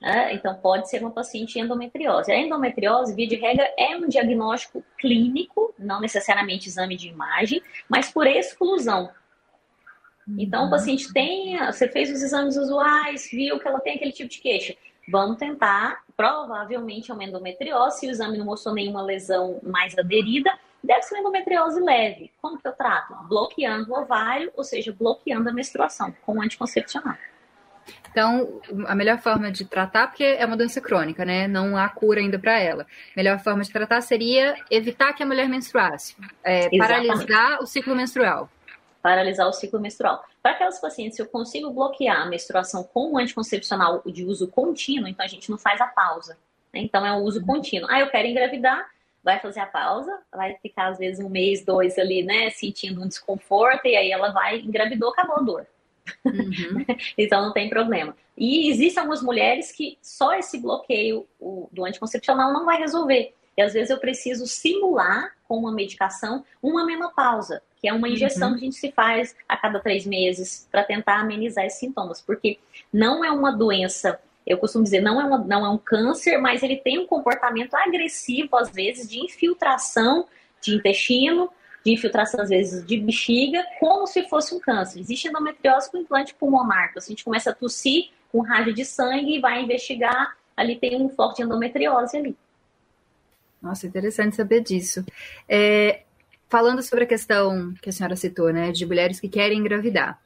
[0.00, 0.34] Né?
[0.34, 2.32] Então, pode ser uma paciente endometriose.
[2.32, 8.10] A endometriose, via de regra, é um diagnóstico clínico, não necessariamente exame de imagem, mas
[8.10, 9.10] por exclusão.
[10.38, 10.70] Então, o uhum.
[10.70, 14.74] paciente tem, você fez os exames usuais, viu que ela tem aquele tipo de queixa.
[15.08, 20.52] Vamos tentar, provavelmente é uma endometriose, se o exame não mostrou nenhuma lesão mais aderida,
[20.82, 22.30] deve ser uma endometriose leve.
[22.40, 23.14] Como que eu trato?
[23.28, 27.16] Bloqueando o ovário, ou seja, bloqueando a menstruação com anticoncepcional.
[28.10, 31.48] Então, a melhor forma de tratar, porque é uma doença crônica, né?
[31.48, 32.82] Não há cura ainda para ela.
[32.82, 37.96] A melhor forma de tratar seria evitar que a mulher menstruasse, é, paralisar o ciclo
[37.96, 38.50] menstrual.
[39.02, 40.24] Paralisar o ciclo menstrual.
[40.42, 45.08] Para aquelas pacientes, se eu consigo bloquear a menstruação com um anticoncepcional de uso contínuo,
[45.08, 46.38] então a gente não faz a pausa.
[46.72, 46.80] Né?
[46.80, 47.88] Então é o uso contínuo.
[47.90, 48.86] Ah, eu quero engravidar,
[49.22, 53.08] vai fazer a pausa, vai ficar às vezes um mês, dois ali, né, sentindo um
[53.08, 55.66] desconforto, e aí ela vai, engravidou, acabou a dor.
[56.24, 56.84] Uhum.
[57.16, 58.16] então não tem problema.
[58.36, 61.26] E existem algumas mulheres que só esse bloqueio
[61.70, 63.34] do anticoncepcional não vai resolver.
[63.56, 68.48] E às vezes eu preciso simular com uma medicação uma menopausa, que é uma injeção
[68.48, 68.54] uhum.
[68.54, 72.58] que a gente se faz a cada três meses para tentar amenizar esses sintomas, porque
[72.92, 74.18] não é uma doença.
[74.46, 77.74] Eu costumo dizer, não é, uma, não é um câncer, mas ele tem um comportamento
[77.74, 80.26] agressivo, às vezes, de infiltração
[80.60, 81.50] de intestino,
[81.84, 85.00] de infiltração, às vezes, de bexiga, como se fosse um câncer.
[85.00, 86.90] Existe endometriose com implante pulmonar.
[86.90, 90.96] Então, a gente começa a tossir com rádio de sangue e vai investigar, ali tem
[91.02, 92.36] um forte endometriose ali.
[93.62, 95.04] Nossa, interessante saber disso.
[95.48, 96.02] É,
[96.48, 100.20] falando sobre a questão que a senhora citou, né, de mulheres que querem engravidar.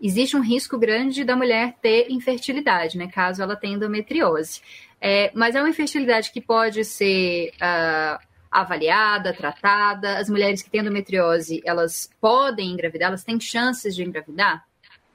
[0.00, 4.60] Existe um risco grande da mulher ter infertilidade, né, caso ela tenha endometriose.
[5.00, 8.18] É, mas é uma infertilidade que pode ser uh,
[8.50, 10.18] avaliada, tratada?
[10.18, 13.08] As mulheres que têm endometriose, elas podem engravidar?
[13.08, 14.64] Elas têm chances de engravidar?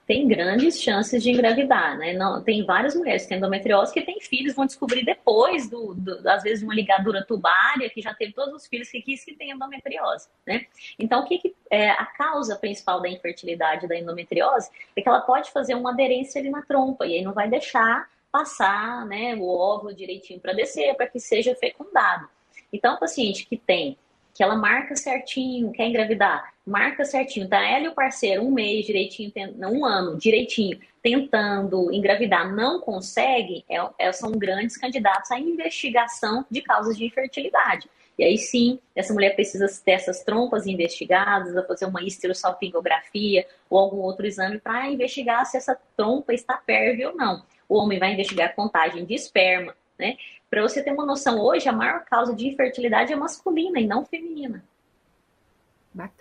[0.07, 2.13] Tem grandes chances de engravidar, né?
[2.13, 6.27] Não, tem várias mulheres que têm endometriose que têm filhos, vão descobrir depois, do, do,
[6.29, 9.35] às vezes, de uma ligadura tubária, que já teve todos os filhos que quis que
[9.35, 10.65] tem endometriose, né?
[10.97, 15.19] Então, o que, que é a causa principal da infertilidade da endometriose é que ela
[15.19, 19.47] pode fazer uma aderência ali na trompa, e aí não vai deixar passar né, o
[19.47, 22.29] óvulo direitinho para descer, para que seja fecundado.
[22.71, 23.97] Então, o paciente que tem,
[24.37, 28.85] que ela marca certinho, quer engravidar, marca certinho, tá ela e o parceiro um mês
[28.85, 29.33] direitinho,
[29.67, 36.61] um ano direitinho, tentando engravidar, não consegue, é, é, são grandes candidatos à investigação de
[36.61, 37.89] causas de infertilidade.
[38.15, 43.97] E aí sim, essa mulher precisa ter essas trompas investigadas, fazer uma histerosalpingografia ou algum
[43.97, 47.43] outro exame para investigar se essa trompa está pérvia ou não.
[47.67, 50.15] O homem vai investigar a contagem de esperma, né?
[50.49, 54.05] Para você ter uma noção, hoje a maior causa de infertilidade é masculina e não
[54.05, 54.63] feminina.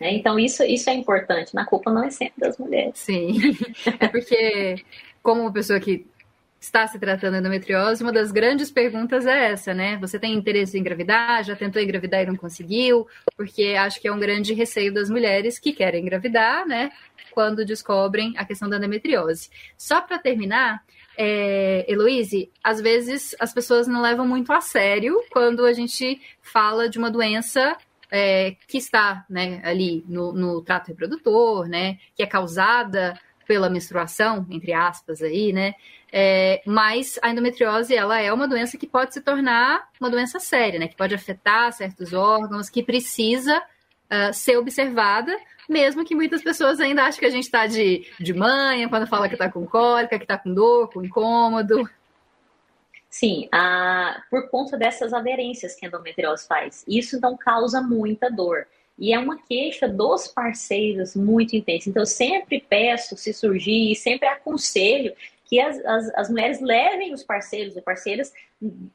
[0.00, 1.54] É, então isso, isso é importante.
[1.54, 2.98] Na culpa não é sempre das mulheres.
[2.98, 3.36] Sim.
[4.00, 4.82] É porque,
[5.22, 6.06] como uma pessoa que
[6.58, 9.96] está se tratando de endometriose, uma das grandes perguntas é essa, né?
[9.98, 11.44] Você tem interesse em engravidar?
[11.44, 13.06] Já tentou engravidar e não conseguiu?
[13.36, 16.90] Porque acho que é um grande receio das mulheres que querem engravidar, né?
[17.30, 19.50] Quando descobrem a questão da endometriose.
[19.76, 20.82] Só para terminar,
[21.16, 26.88] é, Heloise, às vezes as pessoas não levam muito a sério quando a gente fala
[26.88, 27.76] de uma doença
[28.10, 31.98] é, que está né, ali no, no trato reprodutor, né?
[32.14, 35.74] Que é causada pela menstruação, entre aspas, aí, né?
[36.12, 40.78] É, mas a endometriose, ela é uma doença que pode se tornar uma doença séria,
[40.78, 40.88] né?
[40.88, 43.62] Que pode afetar certos órgãos, que precisa
[44.10, 45.36] uh, ser observada,
[45.68, 49.28] mesmo que muitas pessoas ainda achem que a gente está de, de manha, quando fala
[49.28, 51.88] que está com cólica, que está com dor, com incômodo.
[53.08, 53.48] Sim,
[54.30, 56.84] por conta dessas aderências que a endometriose faz.
[56.86, 58.66] Isso então causa muita dor.
[58.98, 61.88] E é uma queixa dos parceiros muito intensa.
[61.88, 65.14] Então, eu sempre peço, se surgir, sempre aconselho
[65.44, 68.32] que as, as, as mulheres levem os parceiros e parceiras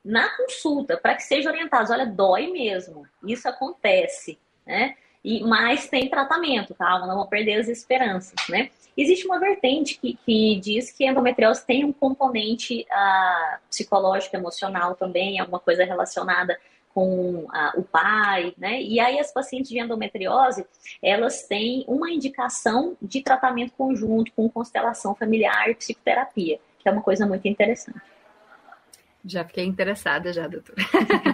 [0.03, 1.91] na consulta para que sejam orientados.
[1.91, 4.95] Olha, dói mesmo, isso acontece, né?
[5.23, 8.69] E, mas tem tratamento, calma, não vão perder as esperanças, né?
[8.97, 15.39] Existe uma vertente que, que diz que endometriose tem um componente uh, psicológico, emocional também,
[15.39, 16.59] alguma coisa relacionada
[16.93, 18.81] com a, o pai, né?
[18.81, 20.65] E aí as pacientes de endometriose,
[21.01, 27.01] elas têm uma indicação de tratamento conjunto com constelação familiar e psicoterapia, que é uma
[27.01, 28.01] coisa muito interessante.
[29.23, 30.77] Já fiquei interessada já, doutora.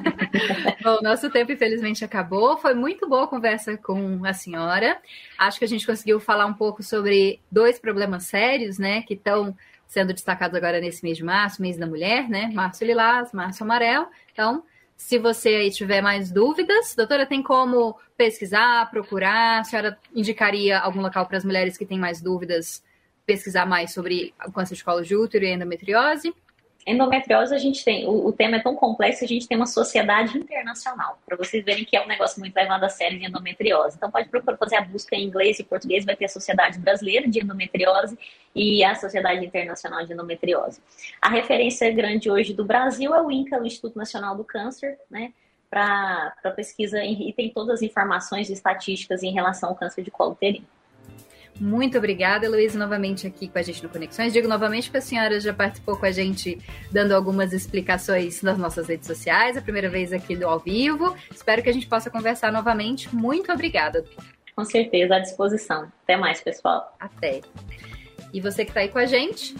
[0.84, 2.58] Bom, nosso tempo infelizmente acabou.
[2.58, 4.97] Foi muito boa a conversa com a senhora.
[5.38, 9.56] Acho que a gente conseguiu falar um pouco sobre dois problemas sérios, né, que estão
[9.88, 12.52] sendo destacados agora nesse mês de março, mês da mulher, né?
[12.54, 14.08] Março lilás, março amarelo.
[14.34, 14.63] Então,
[14.97, 19.60] se você aí tiver mais dúvidas, doutora, tem como pesquisar, procurar?
[19.60, 22.84] A senhora indicaria algum local para as mulheres que têm mais dúvidas
[23.26, 26.34] pesquisar mais sobre o câncer de colo de útero e endometriose?
[26.88, 30.38] Endometriose, a gente tem, o, o, tema é tão complexo, a gente tem uma sociedade
[30.38, 33.97] internacional, para vocês verem que é um negócio muito levado a sério de endometriose.
[33.97, 37.28] Então, pode procurar fazer a busca em inglês e português, vai ter a Sociedade Brasileira
[37.28, 38.17] de Endometriose
[38.56, 40.82] e a Sociedade Internacional de Endometriose.
[41.21, 45.34] A referência grande hoje do Brasil é o INCA, o Instituto Nacional do Câncer, né?
[45.69, 50.32] Para pesquisa e tem todas as informações e estatísticas em relação ao câncer de colo
[50.32, 50.65] uterino.
[51.60, 54.32] Muito obrigada, Heloísa, novamente aqui com a gente no Conexões.
[54.32, 56.60] Digo novamente porque a senhora já participou com a gente
[56.91, 61.15] dando algumas explicações nas nossas redes sociais, a primeira vez aqui do ao vivo.
[61.32, 63.13] Espero que a gente possa conversar novamente.
[63.13, 64.06] Muito obrigada.
[64.56, 65.91] Com certeza, à disposição.
[66.04, 66.96] Até mais, pessoal.
[67.00, 67.41] Até.
[68.34, 69.56] E você que está aí com a gente,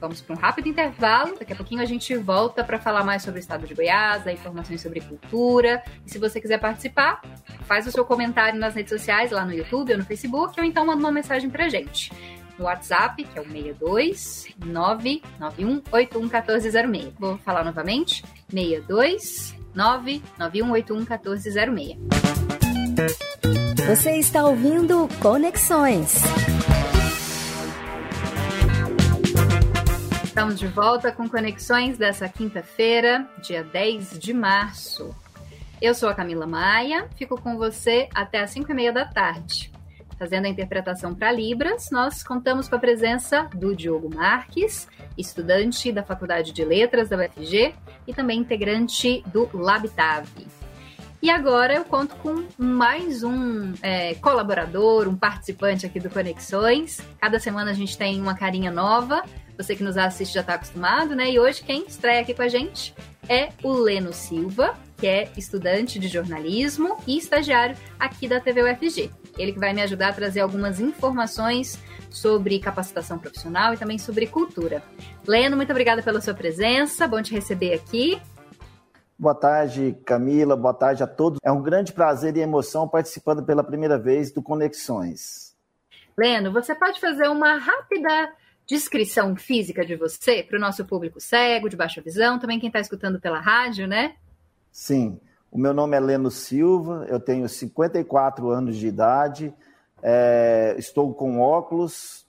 [0.00, 1.38] Vamos para um rápido intervalo.
[1.38, 4.80] Daqui a pouquinho a gente volta para falar mais sobre o estado de Goiás, informações
[4.80, 5.82] sobre cultura.
[6.06, 7.20] E se você quiser participar,
[7.66, 10.86] faz o seu comentário nas redes sociais, lá no YouTube ou no Facebook, ou então
[10.86, 12.10] manda uma mensagem para gente.
[12.58, 17.12] No WhatsApp, que é o 62 991 1406.
[17.18, 21.98] Vou falar novamente: 62 991 1406.
[23.86, 26.22] Você está ouvindo Conexões.
[30.40, 35.14] Estamos de volta com conexões dessa quinta-feira, dia 10 de março.
[35.82, 39.70] Eu sou a Camila Maia, fico com você até às 5 e meia da tarde.
[40.18, 46.02] Fazendo a interpretação para Libras, nós contamos com a presença do Diogo Marques, estudante da
[46.02, 47.74] Faculdade de Letras da UFG
[48.06, 50.46] e também integrante do Labitave.
[51.22, 56.98] E agora eu conto com mais um é, colaborador, um participante aqui do Conexões.
[57.20, 59.22] Cada semana a gente tem uma carinha nova.
[59.58, 61.30] Você que nos assiste já está acostumado, né?
[61.30, 62.94] E hoje quem estreia aqui com a gente
[63.28, 69.10] é o Leno Silva, que é estudante de jornalismo e estagiário aqui da TV UFG.
[69.36, 71.78] Ele que vai me ajudar a trazer algumas informações
[72.08, 74.82] sobre capacitação profissional e também sobre cultura.
[75.26, 78.18] Leno, muito obrigada pela sua presença, bom te receber aqui.
[79.20, 80.56] Boa tarde, Camila.
[80.56, 81.38] Boa tarde a todos.
[81.44, 85.54] É um grande prazer e emoção participando pela primeira vez do Conexões.
[86.16, 88.32] Leno, você pode fazer uma rápida
[88.66, 92.80] descrição física de você para o nosso público cego, de baixa visão, também quem está
[92.80, 94.14] escutando pela rádio, né?
[94.72, 95.20] Sim.
[95.52, 99.52] O meu nome é Leno Silva, eu tenho 54 anos de idade,
[100.02, 102.26] é, estou com óculos,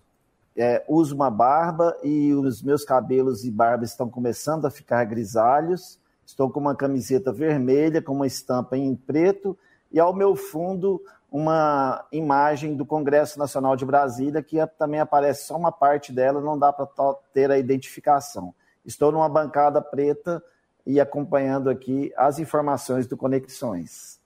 [0.57, 6.00] é, uso uma barba e os meus cabelos e barba estão começando a ficar grisalhos.
[6.31, 9.57] Estou com uma camiseta vermelha com uma estampa em preto
[9.91, 15.57] e ao meu fundo uma imagem do Congresso Nacional de Brasília que também aparece só
[15.57, 16.87] uma parte dela, não dá para
[17.33, 18.55] ter a identificação.
[18.85, 20.41] Estou numa bancada preta
[20.87, 24.17] e acompanhando aqui as informações do Conexões.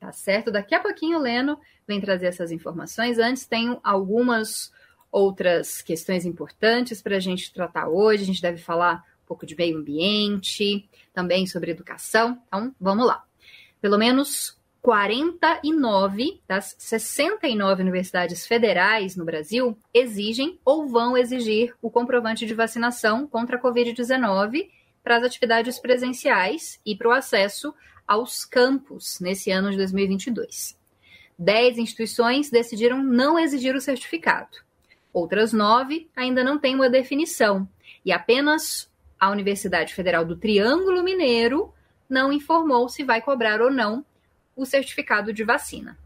[0.00, 0.50] Tá certo.
[0.50, 3.18] Daqui a pouquinho o Leno vem trazer essas informações.
[3.18, 4.72] Antes tenho algumas
[5.12, 8.22] outras questões importantes para a gente tratar hoje.
[8.22, 12.40] A gente deve falar um pouco de meio ambiente, também sobre educação.
[12.46, 13.24] Então, vamos lá.
[13.80, 22.46] Pelo menos 49 das 69 universidades federais no Brasil exigem ou vão exigir o comprovante
[22.46, 24.70] de vacinação contra a Covid-19
[25.02, 27.74] para as atividades presenciais e para o acesso
[28.06, 30.78] aos campos nesse ano de 2022.
[31.36, 34.58] Dez instituições decidiram não exigir o certificado.
[35.12, 37.68] Outras nove ainda não têm uma definição.
[38.04, 41.72] E apenas a Universidade Federal do Triângulo Mineiro
[42.08, 44.04] não informou se vai cobrar ou não
[44.54, 45.98] o certificado de vacina.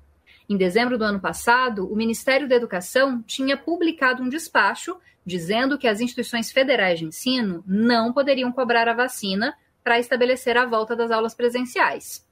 [0.48, 5.86] Em dezembro do ano passado, o Ministério da Educação tinha publicado um despacho dizendo que
[5.86, 11.10] as instituições federais de ensino não poderiam cobrar a vacina para estabelecer a volta das
[11.10, 12.26] aulas presenciais.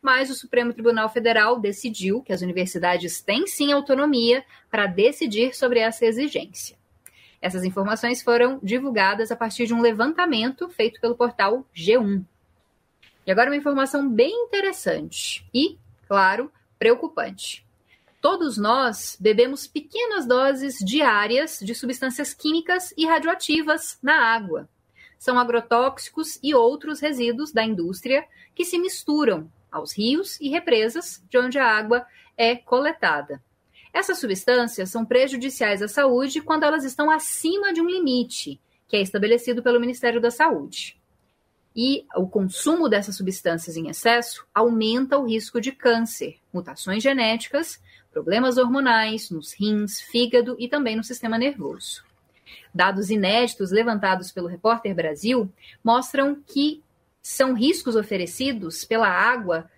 [0.00, 5.80] Mas o Supremo Tribunal Federal decidiu que as universidades têm sim autonomia para decidir sobre
[5.80, 6.76] essa exigência.
[7.44, 12.24] Essas informações foram divulgadas a partir de um levantamento feito pelo portal G1.
[13.26, 15.76] E agora uma informação bem interessante e,
[16.08, 17.62] claro, preocupante.
[18.18, 24.66] Todos nós bebemos pequenas doses diárias de substâncias químicas e radioativas na água.
[25.18, 31.36] São agrotóxicos e outros resíduos da indústria que se misturam aos rios e represas de
[31.36, 32.06] onde a água
[32.38, 33.38] é coletada.
[33.94, 39.00] Essas substâncias são prejudiciais à saúde quando elas estão acima de um limite, que é
[39.00, 41.00] estabelecido pelo Ministério da Saúde
[41.76, 47.80] e o consumo dessas substâncias em excesso aumenta o risco de câncer, mutações genéticas,
[48.12, 52.04] problemas hormonais nos rins, fígado e também no sistema nervoso.
[52.72, 55.50] Dados inéditos levantados pelo Repórter Brasil
[55.82, 56.82] mostram que
[57.20, 59.68] são riscos oferecidos pela água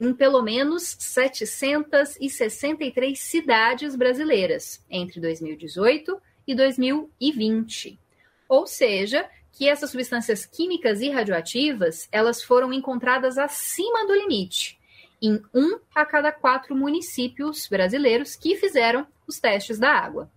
[0.00, 8.00] em pelo menos 763 cidades brasileiras entre 2018 e 2020.
[8.48, 14.80] Ou seja, que essas substâncias químicas e radioativas elas foram encontradas acima do limite
[15.22, 20.30] em um a cada quatro municípios brasileiros que fizeram os testes da água.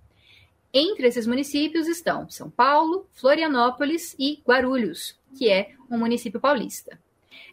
[0.73, 6.99] Entre esses municípios estão São Paulo, Florianópolis e Guarulhos, que é um município paulista.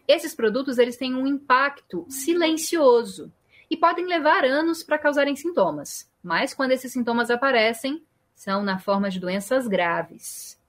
[0.07, 3.31] Esses produtos eles têm um impacto silencioso
[3.69, 8.03] e podem levar anos para causarem sintomas, mas quando esses sintomas aparecem,
[8.35, 10.59] são na forma de doenças graves.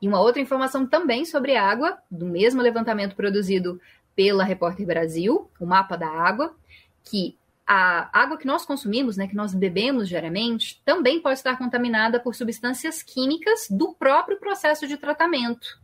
[0.00, 3.80] E uma outra informação também sobre água, do mesmo levantamento produzido
[4.16, 6.54] pela Repórter Brasil, o mapa da água,
[7.04, 12.18] que a água que nós consumimos, né, que nós bebemos diariamente, também pode estar contaminada
[12.18, 15.78] por substâncias químicas do próprio processo de tratamento,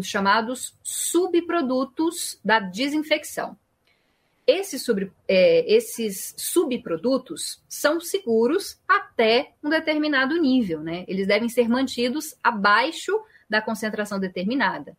[0.00, 3.56] os chamados subprodutos da desinfecção.
[4.46, 11.04] Esses, sub, é, esses subprodutos são seguros até um determinado nível, né?
[11.06, 13.12] Eles devem ser mantidos abaixo
[13.48, 14.96] da concentração determinada.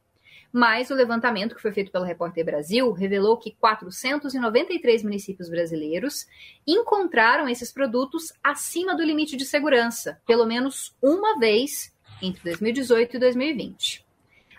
[0.54, 6.28] Mas o levantamento que foi feito pelo Repórter Brasil revelou que 493 municípios brasileiros
[6.68, 13.20] encontraram esses produtos acima do limite de segurança, pelo menos uma vez entre 2018 e
[13.20, 14.11] 2020.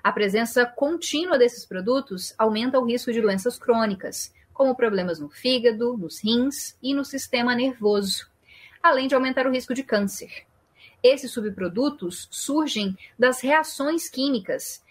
[0.02, 5.96] A presença contínua desses produtos aumenta o risco de doenças crônicas, como problemas no fígado,
[5.96, 8.26] nos rins e no sistema nervoso,
[8.82, 10.44] além de aumentar o risco de câncer.
[11.02, 14.82] Esses subprodutos surgem das reações químicas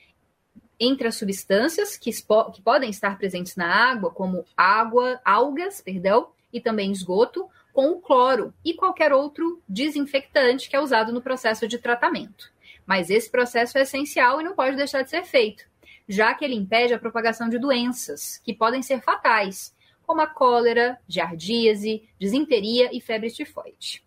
[0.80, 6.60] entre as substâncias que, que podem estar presentes na água, como água, algas, perdão, e
[6.60, 11.78] também esgoto, com o cloro e qualquer outro desinfectante que é usado no processo de
[11.78, 12.52] tratamento.
[12.92, 15.64] Mas esse processo é essencial e não pode deixar de ser feito,
[16.10, 19.74] já que ele impede a propagação de doenças que podem ser fatais,
[20.06, 24.04] como a cólera, giardíase, disenteria e febre tifoide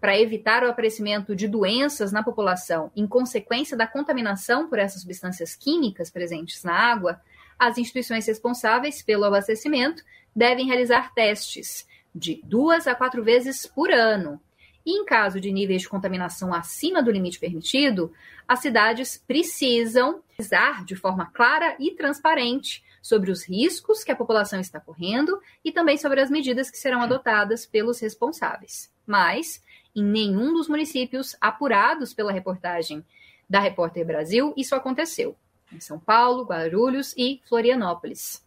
[0.00, 5.56] para evitar o aparecimento de doenças na população em consequência da contaminação por essas substâncias
[5.56, 7.20] químicas presentes na água,
[7.58, 14.40] as instituições responsáveis pelo abastecimento devem realizar testes de duas a quatro vezes por ano.
[14.88, 18.10] E em caso de níveis de contaminação acima do limite permitido,
[18.48, 24.58] as cidades precisam avisar de forma clara e transparente sobre os riscos que a população
[24.58, 28.90] está correndo e também sobre as medidas que serão adotadas pelos responsáveis.
[29.06, 29.62] Mas
[29.94, 33.04] em nenhum dos municípios apurados pela reportagem
[33.46, 35.36] da Repórter Brasil, isso aconteceu.
[35.70, 38.42] Em São Paulo, Guarulhos e Florianópolis.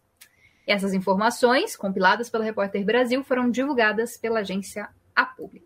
[0.66, 5.61] Essas informações, compiladas pela Repórter Brasil, foram divulgadas pela agência A Pública.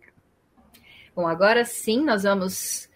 [1.17, 2.91] Bom, agora sim, nós vamos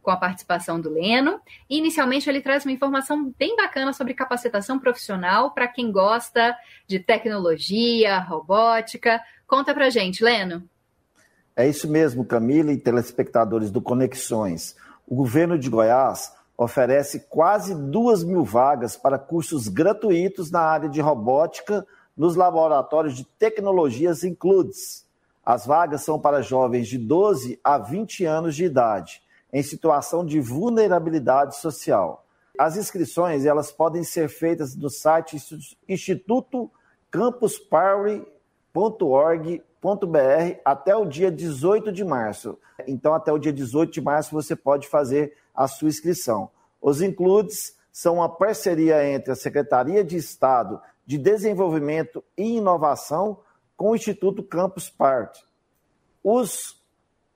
[0.00, 1.38] com a participação do Leno.
[1.68, 6.56] E, inicialmente, ele traz uma informação bem bacana sobre capacitação profissional para quem gosta
[6.86, 9.20] de tecnologia, robótica.
[9.46, 10.62] Conta pra gente, Leno.
[11.54, 14.74] É isso mesmo, Camila e telespectadores do Conexões.
[15.06, 21.02] O governo de Goiás oferece quase duas mil vagas para cursos gratuitos na área de
[21.02, 25.06] robótica nos laboratórios de tecnologias Includes.
[25.48, 30.38] As vagas são para jovens de 12 a 20 anos de idade, em situação de
[30.40, 32.26] vulnerabilidade social.
[32.58, 35.38] As inscrições elas podem ser feitas no site
[35.88, 36.70] Instituto
[37.10, 42.58] campusparty.org br até o dia 18 de março.
[42.86, 46.50] Então, até o dia 18 de março, você pode fazer a sua inscrição.
[46.78, 53.38] Os Includes são uma parceria entre a Secretaria de Estado de Desenvolvimento e Inovação
[53.78, 55.42] com o Instituto Campus Party.
[56.22, 56.76] Os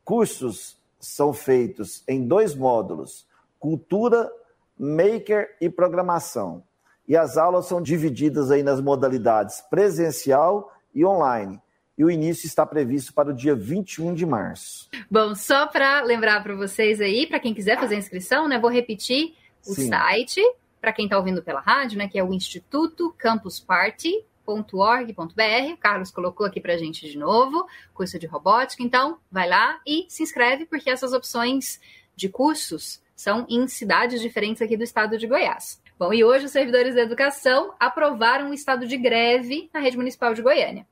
[0.05, 3.27] cursos são feitos em dois módulos:
[3.61, 4.31] Cultura,
[4.77, 6.65] Maker e Programação.
[7.09, 11.61] E as aulas são divididas aí nas modalidades presencial e online
[11.97, 14.89] e o início está previsto para o dia 21 de março.
[15.11, 18.71] Bom, só para lembrar para vocês aí, para quem quiser fazer a inscrição, né, vou
[18.71, 19.35] repetir
[19.67, 19.89] o Sim.
[19.89, 20.41] site
[20.81, 25.77] para quem está ouvindo pela rádio, né, que é o Instituto Campus Party .org.br.
[25.81, 28.83] Carlos colocou aqui para a gente de novo, curso de robótica.
[28.83, 31.81] Então, vai lá e se inscreve, porque essas opções
[32.15, 35.81] de cursos são em cidades diferentes aqui do estado de Goiás.
[35.99, 40.35] Bom, e hoje os servidores da educação aprovaram um estado de greve na rede municipal
[40.35, 40.87] de Goiânia.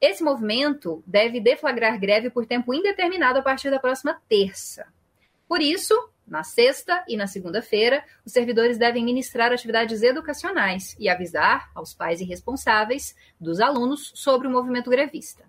[0.00, 4.86] Esse movimento deve deflagrar greve por tempo indeterminado a partir da próxima terça.
[5.48, 5.94] Por isso,
[6.26, 12.20] na sexta e na segunda-feira, os servidores devem ministrar atividades educacionais e avisar aos pais
[12.20, 15.44] e responsáveis dos alunos sobre o movimento grevista.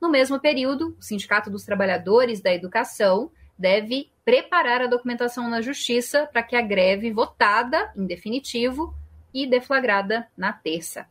[0.00, 6.26] No mesmo período, o Sindicato dos Trabalhadores da Educação deve preparar a documentação na Justiça
[6.26, 8.94] para que a greve votada em definitivo
[9.34, 11.06] e deflagrada na terça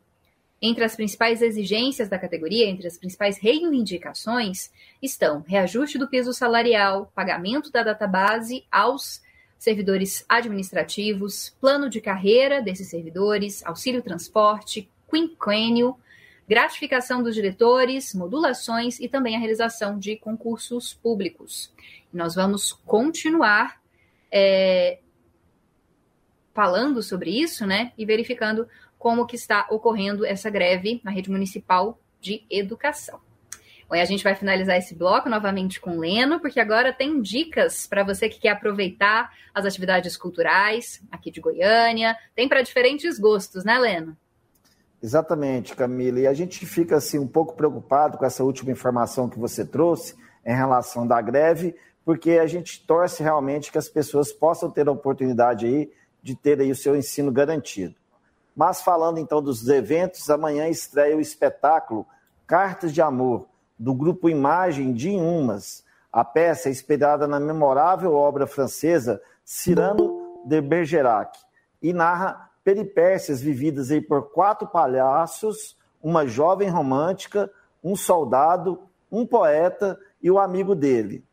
[0.62, 4.70] entre as principais exigências da categoria, entre as principais reivindicações,
[5.01, 9.22] estão reajuste do piso salarial, pagamento da database aos
[9.57, 15.97] servidores administrativos, plano de carreira desses servidores, auxílio transporte, quinquênio,
[16.47, 21.72] gratificação dos diretores, modulações e também a realização de concursos públicos.
[22.12, 23.80] nós vamos continuar
[24.32, 24.99] é,
[26.53, 28.68] falando sobre isso, né, e verificando
[29.00, 33.20] como que está ocorrendo essa greve na rede municipal de educação.
[33.89, 37.88] Bom, a gente vai finalizar esse bloco novamente com o Leno, porque agora tem dicas
[37.88, 42.16] para você que quer aproveitar as atividades culturais aqui de Goiânia.
[42.36, 44.16] Tem para diferentes gostos, né, Leno?
[45.02, 46.20] Exatamente, Camila.
[46.20, 50.16] E a gente fica assim um pouco preocupado com essa última informação que você trouxe
[50.45, 51.74] em relação da greve,
[52.06, 55.91] porque a gente torce realmente que as pessoas possam ter a oportunidade aí
[56.22, 57.95] de ter aí o seu ensino garantido.
[58.56, 62.06] Mas falando então dos eventos, amanhã estreia o espetáculo
[62.45, 63.47] Cartas de Amor,
[63.78, 65.84] do grupo Imagem de Inhumas.
[66.12, 71.38] A peça é inspirada na memorável obra francesa Cyrano de Bergerac
[71.82, 77.50] e narra peripécias vividas aí por quatro palhaços, uma jovem romântica,
[77.84, 78.82] um soldado,
[79.12, 81.24] um poeta e o amigo dele.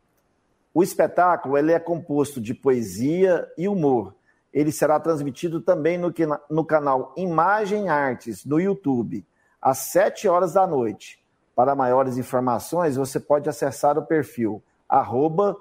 [0.73, 4.16] O espetáculo ele é composto de poesia e humor
[4.53, 6.13] ele será transmitido também no,
[6.49, 9.25] no canal Imagem Artes, no YouTube,
[9.61, 11.23] às 7 horas da noite.
[11.55, 15.57] Para maiores informações, você pode acessar o perfil arroba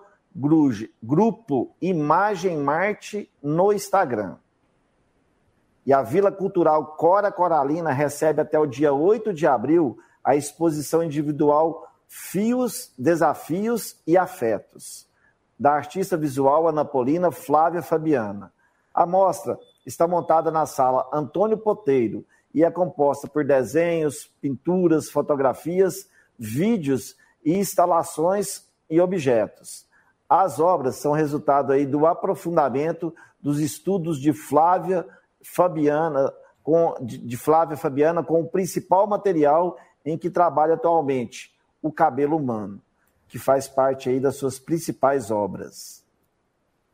[1.03, 4.37] Grupo Imagem Marte no Instagram.
[5.87, 11.03] E a Vila Cultural Cora Coralina recebe até o dia 8 de abril a exposição
[11.03, 15.09] individual Fios, Desafios e Afetos,
[15.59, 18.53] da artista visual anapolina Flávia Fabiana.
[18.97, 22.25] A mostra está montada na sala Antônio Poteiro
[22.55, 29.87] e é composta por desenhos, pinturas, fotografias, vídeos e instalações e objetos.
[30.27, 35.07] As obras são resultado aí do aprofundamento dos estudos de Flávia
[35.43, 36.33] Fabiana,
[36.63, 39.77] com, de, Flávia Fabiana com o principal material
[40.07, 42.81] em que trabalha atualmente, o cabelo humano,
[43.29, 46.06] que faz parte aí das suas principais obras.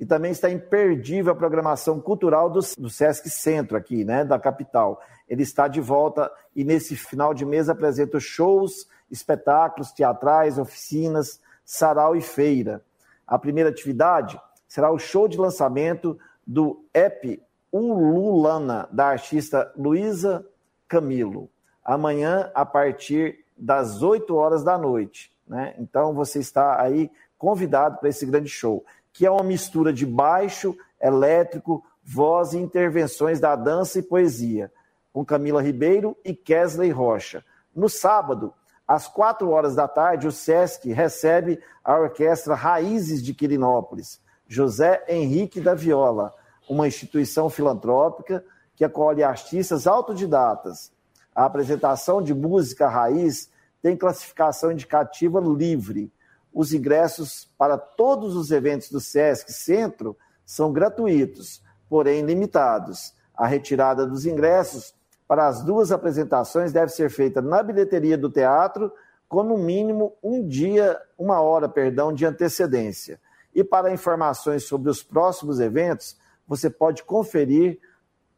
[0.02, 5.00] E também está imperdível a programação cultural do, do Sesc Centro aqui, né, da capital.
[5.28, 12.16] Ele está de volta e nesse final de mês apresenta shows, espetáculos teatrais, oficinas, sarau
[12.16, 12.82] e feira.
[13.24, 17.40] A primeira atividade será o show de lançamento do EP
[17.70, 20.44] Ululana, da artista Luísa
[20.88, 21.48] Camilo.
[21.84, 25.30] Amanhã, a partir das 8 horas da noite.
[25.46, 25.76] Né?
[25.78, 30.76] Então, você está aí convidado para esse grande show que é uma mistura de baixo,
[31.00, 34.72] elétrico, voz e intervenções da dança e poesia,
[35.12, 37.44] com Camila Ribeiro e Kesley Rocha.
[37.74, 38.54] No sábado,
[38.86, 45.60] Às quatro horas da tarde, o SESC recebe a Orquestra Raízes de Quirinópolis, José Henrique
[45.60, 46.34] da Viola,
[46.68, 48.44] uma instituição filantrópica
[48.74, 50.92] que acolhe artistas autodidatas.
[51.34, 53.50] A apresentação de música raiz
[53.80, 56.12] tem classificação indicativa livre.
[56.52, 63.14] Os ingressos para todos os eventos do SESC Centro são gratuitos, porém limitados.
[63.34, 64.94] A retirada dos ingressos
[65.26, 68.92] para as duas apresentações deve ser feita na bilheteria do teatro
[69.28, 73.18] com no mínimo um dia, uma hora, perdão, de antecedência.
[73.54, 77.80] E para informações sobre os próximos eventos, você pode conferir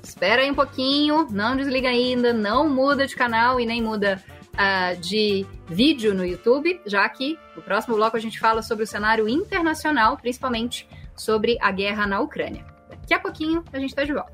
[0.00, 4.22] espera aí um pouquinho, não desliga ainda, não muda de canal e nem muda
[4.54, 8.86] uh, de vídeo no YouTube, já que no próximo bloco a gente fala sobre o
[8.86, 12.64] cenário internacional, principalmente sobre a guerra na Ucrânia.
[12.88, 14.32] Daqui a pouquinho a gente está de volta.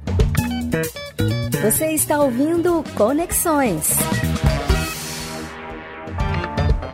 [1.62, 3.96] Você está ouvindo Conexões.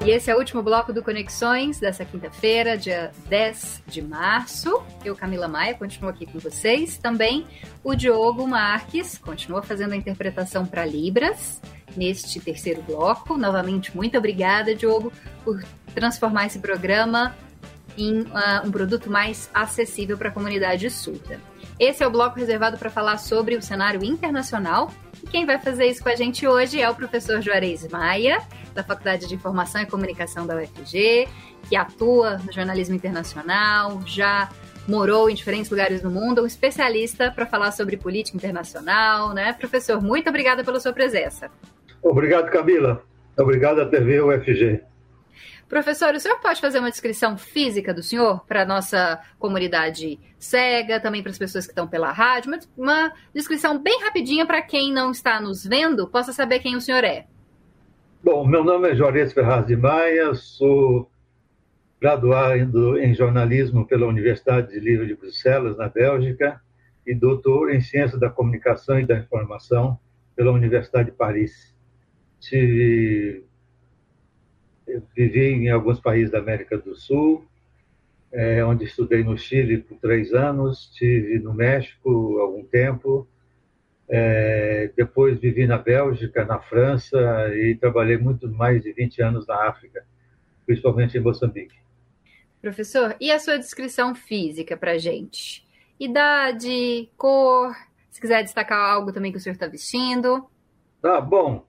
[0.08, 4.82] E esse é o último bloco do Conexões dessa quinta-feira, dia 10 de março.
[5.04, 6.96] Eu, Camila Maia, continuo aqui com vocês.
[6.96, 7.46] Também
[7.84, 11.60] o Diogo Marques continua fazendo a interpretação para Libras
[11.94, 13.36] neste terceiro bloco.
[13.36, 15.12] Novamente, muito obrigada, Diogo,
[15.44, 15.62] por
[15.94, 17.36] transformar esse programa
[17.94, 21.38] em uh, um produto mais acessível para a comunidade surda.
[21.78, 24.90] Esse é o bloco reservado para falar sobre o cenário internacional.
[25.22, 28.40] E quem vai fazer isso com a gente hoje é o professor Juarez Maia,
[28.74, 31.28] da Faculdade de Informação e Comunicação da UFG,
[31.68, 34.48] que atua no jornalismo internacional, já
[34.88, 39.52] morou em diferentes lugares do mundo, um especialista para falar sobre política internacional, né?
[39.52, 41.48] Professor, muito obrigada pela sua presença.
[42.02, 43.04] Obrigado, Camila.
[43.38, 44.80] Obrigado à TV UFG.
[45.68, 50.98] Professor, o senhor pode fazer uma descrição física do senhor para a nossa comunidade cega,
[51.00, 54.92] também para as pessoas que estão pela rádio, uma, uma descrição bem rapidinha para quem
[54.92, 57.26] não está nos vendo possa saber quem o senhor é.
[58.22, 61.10] Bom, meu nome é Juarez Ferraz de Maia, sou
[62.00, 66.60] graduado em jornalismo pela Universidade de Livre de Bruxelas, na Bélgica,
[67.06, 69.98] e doutor em Ciência da Comunicação e da Informação
[70.36, 71.74] pela Universidade de Paris.
[72.38, 73.44] Tive,
[75.14, 77.44] vivi em alguns países da América do Sul,
[78.32, 83.26] é, onde estudei no Chile por três anos, estive no México algum tempo,
[84.08, 87.18] é, depois vivi na Bélgica, na França
[87.54, 90.04] e trabalhei muito mais de 20 anos na África,
[90.64, 91.76] principalmente em Moçambique.
[92.60, 95.66] Professor, e a sua descrição física para gente?
[96.00, 97.74] Idade, cor,
[98.10, 100.48] se quiser destacar algo também que o senhor está vestindo.
[101.00, 101.67] Tá bom.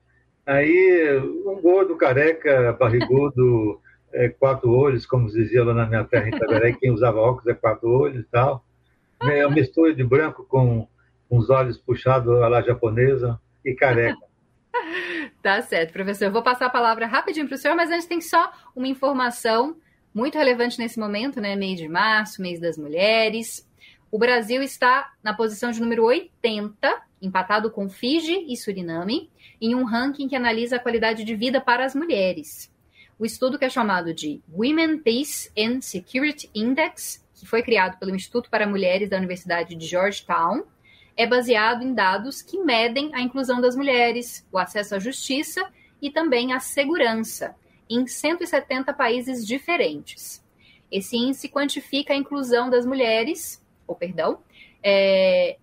[0.50, 3.80] Aí, um gordo, careca, barrigudo,
[4.12, 7.54] é, quatro olhos, como dizia lá na minha terra em Itaberé, quem usava óculos é
[7.54, 8.64] quatro olhos e tal.
[9.22, 10.88] É uma mistura de branco com
[11.30, 14.18] uns olhos puxados à la japonesa e careca.
[15.40, 16.24] tá certo, professor.
[16.24, 19.76] Eu vou passar a palavra rapidinho para o senhor, mas antes tem só uma informação
[20.12, 21.54] muito relevante nesse momento, né?
[21.54, 23.64] Mês de março, mês das mulheres.
[24.10, 29.84] O Brasil está na posição de número 80, empatado com Fiji e Suriname, em um
[29.84, 32.72] ranking que analisa a qualidade de vida para as mulheres.
[33.18, 38.14] O estudo que é chamado de Women Peace and Security Index, que foi criado pelo
[38.14, 40.64] Instituto para Mulheres da Universidade de Georgetown,
[41.16, 45.68] é baseado em dados que medem a inclusão das mulheres, o acesso à justiça
[46.00, 47.54] e também a segurança
[47.88, 50.42] em 170 países diferentes.
[50.90, 53.60] Esse índice quantifica a inclusão das mulheres
[53.90, 54.38] ou perdão,
[54.80, 55.58] é,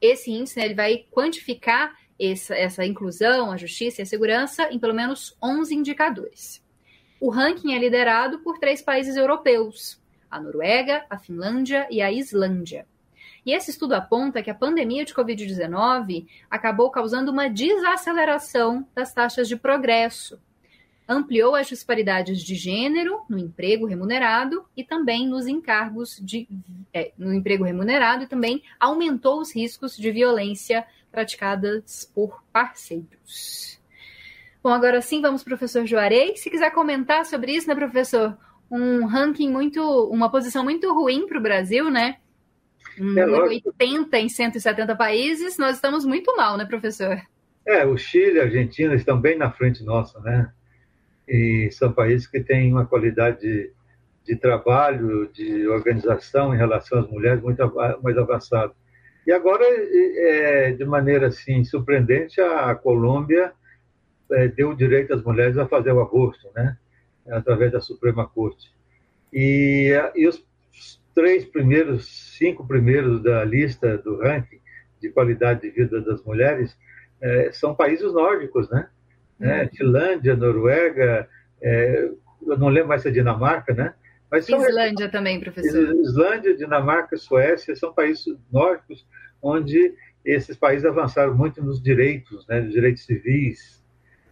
[0.00, 4.78] esse índice né, ele vai quantificar essa, essa inclusão, a justiça e a segurança em
[4.78, 6.64] pelo menos 11 indicadores.
[7.20, 12.86] O ranking é liderado por três países europeus: a Noruega, a Finlândia e a Islândia.
[13.44, 19.48] E esse estudo aponta que a pandemia de Covid-19 acabou causando uma desaceleração das taxas
[19.48, 20.40] de progresso.
[21.08, 26.46] Ampliou as disparidades de gênero no emprego remunerado e também nos encargos de
[26.92, 33.80] é, no emprego remunerado e também aumentou os riscos de violência praticadas por parceiros.
[34.62, 36.40] Bom, agora sim, vamos professor Juarez.
[36.40, 38.36] Se quiser comentar sobre isso, né, professor?
[38.70, 39.80] Um ranking muito,
[40.10, 42.18] uma posição muito ruim para o Brasil, né?
[43.16, 47.18] É, 80 em 170 países, nós estamos muito mal, né, professor?
[47.66, 50.52] É, o Chile e a Argentina estão bem na frente nossa, né?
[51.28, 53.70] E são países que têm uma qualidade de,
[54.24, 57.62] de trabalho, de organização em relação às mulheres muito
[58.02, 58.72] mais avançada.
[59.26, 63.52] E agora, é, de maneira assim surpreendente, a Colômbia
[64.32, 66.76] é, deu o direito às mulheres a fazer o aborto, né?
[67.30, 68.72] Através da Suprema Corte.
[69.30, 70.46] E, e os
[71.14, 72.06] três primeiros,
[72.38, 74.60] cinco primeiros da lista do ranking
[75.00, 76.76] de qualidade de vida das mulheres
[77.20, 78.88] é, são países nórdicos, né?
[79.40, 79.68] É, uhum.
[79.68, 81.28] Finlândia, Noruega,
[81.62, 82.10] é,
[82.46, 83.94] eu não lembro mais se é Dinamarca, né?
[84.30, 85.94] Mas são, Islândia também, professor.
[85.96, 89.06] Islândia, Dinamarca, Suécia são países nórdicos
[89.42, 93.82] onde esses países avançaram muito nos direitos, né, nos direitos civis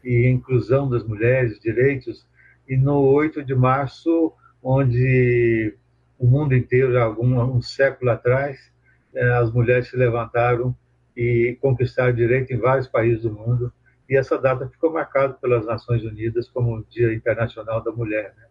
[0.04, 2.26] e inclusão das mulheres, direitos.
[2.68, 4.32] E no 8 de março,
[4.62, 5.74] onde
[6.18, 8.70] o mundo inteiro, algum um século atrás,
[9.14, 10.76] é, as mulheres se levantaram
[11.16, 13.72] e conquistaram direito em vários países do mundo.
[14.08, 18.34] E essa data ficou marcada pelas Nações Unidas como o Dia Internacional da Mulher.
[18.36, 18.46] Né?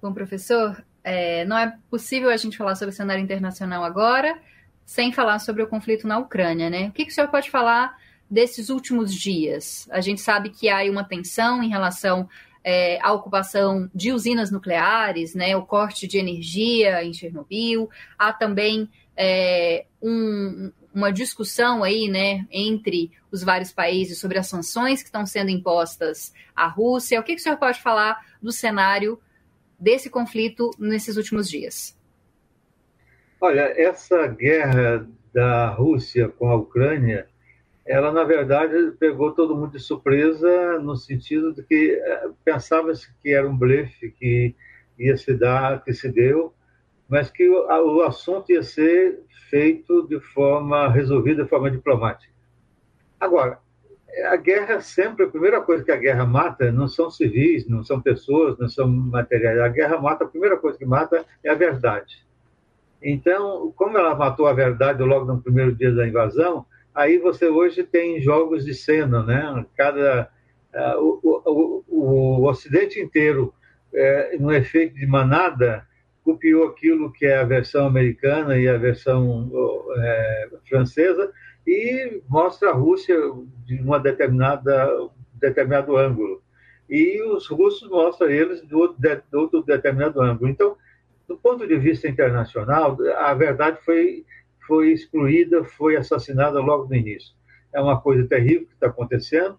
[0.00, 4.38] Bom, professor, é, não é possível a gente falar sobre o cenário internacional agora
[4.84, 6.88] sem falar sobre o conflito na Ucrânia, né?
[6.88, 7.96] O que, que o senhor pode falar
[8.30, 9.88] desses últimos dias?
[9.90, 12.28] A gente sabe que há uma tensão em relação
[12.62, 19.84] é, ocupação de usinas nucleares, né, o corte de energia em Chernobyl, há também é,
[20.02, 25.50] um, uma discussão aí, né, entre os vários países sobre as sanções que estão sendo
[25.50, 27.18] impostas à Rússia.
[27.18, 29.18] O que, que o senhor pode falar do cenário
[29.78, 31.98] desse conflito nesses últimos dias?
[33.40, 37.28] Olha, essa guerra da Rússia com a Ucrânia
[37.86, 43.30] ela na verdade pegou todo mundo de surpresa no sentido de que eh, pensava-se que
[43.30, 44.54] era um blefe que
[44.98, 46.54] ia se dar, que se deu,
[47.14, 52.34] mas que o, o assunto ia ser feito de forma resolvida de forma diplomática.
[53.20, 53.60] Agora,
[54.32, 58.00] a guerra sempre, a primeira coisa que a guerra mata não são civis, não são
[58.00, 59.60] pessoas, não são materiais.
[59.60, 62.26] A guerra mata, a primeira coisa que mata é a verdade.
[63.00, 67.84] Então, como ela matou a verdade logo no primeiro dia da invasão, aí você hoje
[67.84, 69.64] tem jogos de cena, né?
[69.76, 70.28] Cada
[70.74, 73.54] uh, o, o, o, Ocidente inteiro,
[73.94, 75.86] é, no efeito de manada,
[76.24, 79.50] copiou aquilo que é a versão americana e a versão
[79.98, 81.30] é, francesa
[81.66, 83.16] e mostra a Rússia
[83.64, 84.88] de uma determinada
[85.34, 86.42] determinado ângulo
[86.88, 90.50] e os russos mostram eles de outro, de outro determinado ângulo.
[90.50, 90.76] Então,
[91.28, 94.24] do ponto de vista internacional, a verdade foi
[94.66, 97.34] foi excluída, foi assassinada logo no início.
[97.72, 99.58] É uma coisa terrível que está acontecendo.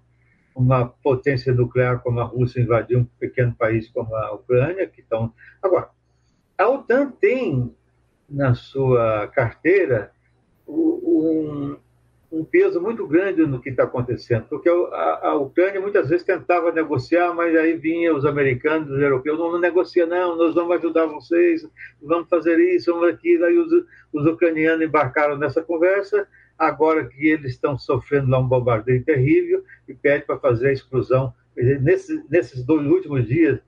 [0.55, 5.33] Uma potência nuclear como a Rússia invadiu um pequeno país como a Ucrânia, que estão.
[5.61, 5.89] Agora,
[6.57, 7.75] a OTAN tem
[8.29, 10.11] na sua carteira
[10.67, 11.77] um,
[12.31, 16.71] um peso muito grande no que está acontecendo, porque a, a, Ucrânia muitas vezes tentava
[16.71, 21.05] negociar, mas aí vinha os americanos, os europeus, não, não negocia não, nós vamos ajudar
[21.05, 21.67] vocês,
[22.01, 23.71] vamos fazer isso, vamos aquilo, aí os,
[24.11, 26.27] os ucranianos embarcaram nessa conversa,
[26.57, 31.33] agora que eles estão sofrendo lá um bombardeio terrível, e pede para fazer a exclusão.
[31.55, 33.59] Nesses, nesses dois últimos dias,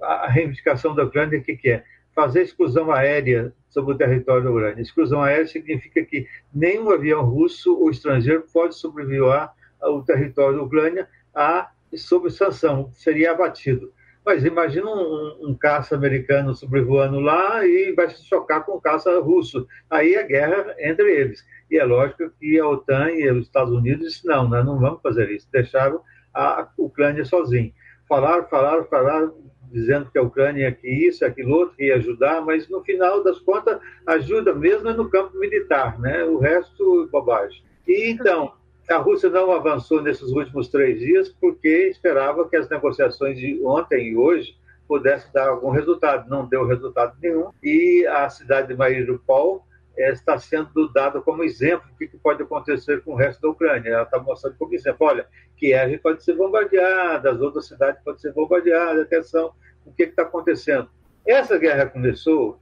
[0.00, 1.84] a reivindicação da Ucrânia, o que, que é?
[2.14, 4.82] Fazer exclusão aérea sobre o território da Ucrânia.
[4.82, 11.08] Exclusão aérea significa que nenhum avião russo ou estrangeiro pode sobrevoar o território da Ucrânia
[11.34, 13.92] a, sob sanção, seria abatido.
[14.24, 19.18] Mas imagina um, um, caça americano sobrevoando lá e vai se chocar com um caça
[19.20, 19.66] russo.
[19.90, 21.44] Aí a guerra entre eles.
[21.68, 25.02] E é lógico que a OTAN e os Estados Unidos disseram, não, nós não vamos
[25.02, 25.48] fazer isso.
[25.50, 26.00] Deixaram
[26.32, 27.72] a Ucrânia sozinha.
[28.08, 29.34] Falaram, falaram, falaram,
[29.72, 33.80] dizendo que a Ucrânia que isso, aquilo outro, ia ajudar, mas no final das contas,
[34.06, 36.24] ajuda mesmo é no campo militar, né?
[36.24, 37.62] O resto, bobagem.
[37.86, 38.52] E então,
[38.88, 44.10] a Rússia não avançou nesses últimos três dias porque esperava que as negociações de ontem
[44.10, 44.56] e hoje
[44.86, 46.28] pudessem dar algum resultado.
[46.28, 47.50] Não deu resultado nenhum.
[47.62, 53.02] E a cidade de Mariupol é, está sendo dada como exemplo do que pode acontecer
[53.02, 53.90] com o resto da Ucrânia.
[53.90, 55.06] Ela está mostrando como exemplo.
[55.06, 55.26] Olha,
[55.56, 59.52] Kiev pode ser bombardeada, as outras cidades podem ser bombardeadas, atenção,
[59.84, 60.88] o que está acontecendo.
[61.26, 62.58] Essa guerra começou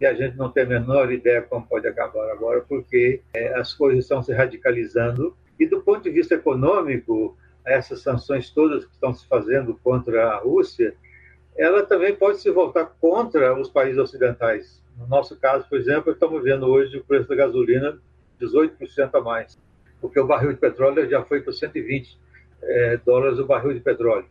[0.00, 3.74] e a gente não tem a menor ideia como pode acabar agora, porque é, as
[3.74, 5.36] coisas estão se radicalizando.
[5.58, 10.38] E do ponto de vista econômico, essas sanções todas que estão se fazendo contra a
[10.38, 10.94] Rússia,
[11.56, 14.82] ela também pode se voltar contra os países ocidentais.
[15.00, 17.98] No nosso caso, por exemplo, estamos vendo hoje o preço da gasolina
[18.38, 19.58] 18% a mais,
[19.98, 22.18] porque o barril de petróleo já foi para 120
[22.62, 24.26] é, dólares o barril de petróleo,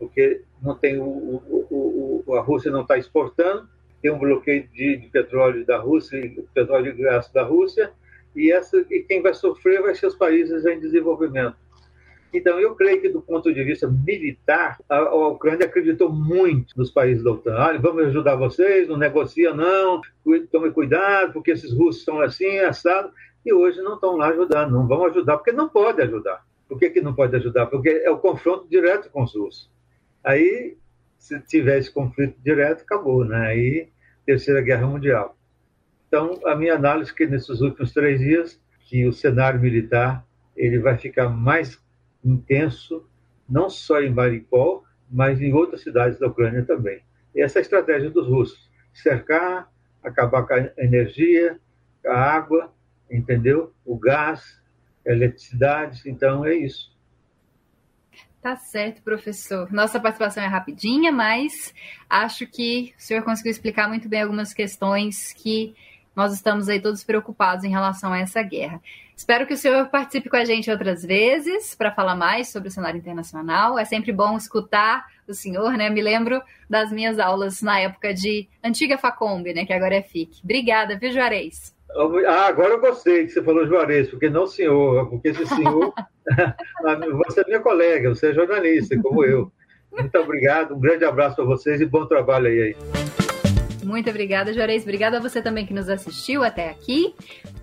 [0.00, 3.68] porque não tem o, o, o a Rússia não está exportando,
[4.00, 6.20] tem um bloqueio de, de petróleo da Rússia,
[6.52, 7.92] petróleo e gás da Rússia,
[8.34, 11.56] e, essa, e quem vai sofrer vai ser os países em desenvolvimento.
[12.32, 16.90] Então, eu creio que, do ponto de vista militar, a, a Ucrânia acreditou muito nos
[16.90, 17.54] países da OTAN.
[17.56, 20.00] Ah, vamos ajudar vocês, não negocia, não,
[20.50, 23.12] tome cuidado, porque esses russos estão assim, assado.
[23.44, 26.44] E hoje não estão lá ajudando, não vão ajudar, porque não pode ajudar.
[26.68, 27.66] Por que, que não pode ajudar?
[27.66, 29.70] Porque é o confronto direto com os russos.
[30.24, 30.76] Aí,
[31.18, 33.46] se tiver esse conflito direto, acabou, né?
[33.48, 33.88] Aí,
[34.24, 35.36] Terceira Guerra Mundial.
[36.08, 40.24] Então, a minha análise é que nesses últimos três dias, que o cenário militar
[40.56, 41.82] ele vai ficar mais
[42.24, 43.06] intenso,
[43.48, 47.02] não só em Mariupol, mas em outras cidades da Ucrânia também.
[47.34, 49.70] E essa é a estratégia dos russos: cercar,
[50.02, 51.58] acabar com a energia,
[52.06, 52.72] a água,
[53.10, 53.72] entendeu?
[53.84, 54.60] O gás,
[55.06, 56.02] a eletricidade.
[56.06, 56.92] Então é isso.
[58.40, 59.72] Tá certo, professor.
[59.72, 61.72] Nossa participação é rapidinha, mas
[62.10, 65.76] acho que o senhor conseguiu explicar muito bem algumas questões que
[66.14, 68.82] nós estamos aí todos preocupados em relação a essa guerra.
[69.22, 72.72] Espero que o senhor participe com a gente outras vezes para falar mais sobre o
[72.72, 73.78] cenário internacional.
[73.78, 75.88] É sempre bom escutar o senhor, né?
[75.88, 79.64] Me lembro das minhas aulas na época de antiga Facombe, né?
[79.64, 80.40] Que agora é FIC.
[80.42, 81.72] Obrigada, viu, Juarez?
[82.26, 85.94] Ah, agora eu gostei que você falou Juarez, porque não senhor, porque esse senhor,
[87.24, 89.52] você é minha colega, você é jornalista, como eu.
[89.92, 92.60] Muito obrigado, um grande abraço para vocês e bom trabalho aí.
[92.60, 93.21] aí.
[93.82, 94.82] Muito obrigada, Juarez.
[94.82, 97.14] Obrigada a você também que nos assistiu até aqui.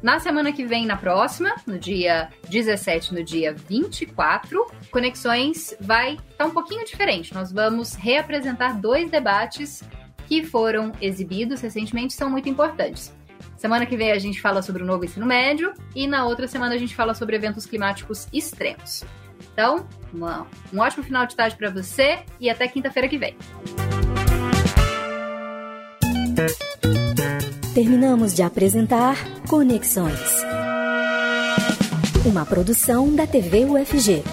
[0.01, 6.25] Na semana que vem, na próxima, no dia 17, no dia 24, Conexões vai estar
[6.37, 7.33] tá um pouquinho diferente.
[7.33, 9.83] Nós vamos reapresentar dois debates
[10.27, 13.13] que foram exibidos recentemente, são muito importantes.
[13.57, 16.75] Semana que vem a gente fala sobre o novo ensino médio e na outra semana
[16.75, 19.03] a gente fala sobre eventos climáticos extremos.
[19.51, 23.35] Então, um ótimo final de tarde para você e até quinta-feira que vem.
[27.73, 29.17] Terminamos de apresentar
[29.47, 30.43] Conexões.
[32.25, 34.23] Uma produção da TV UFG.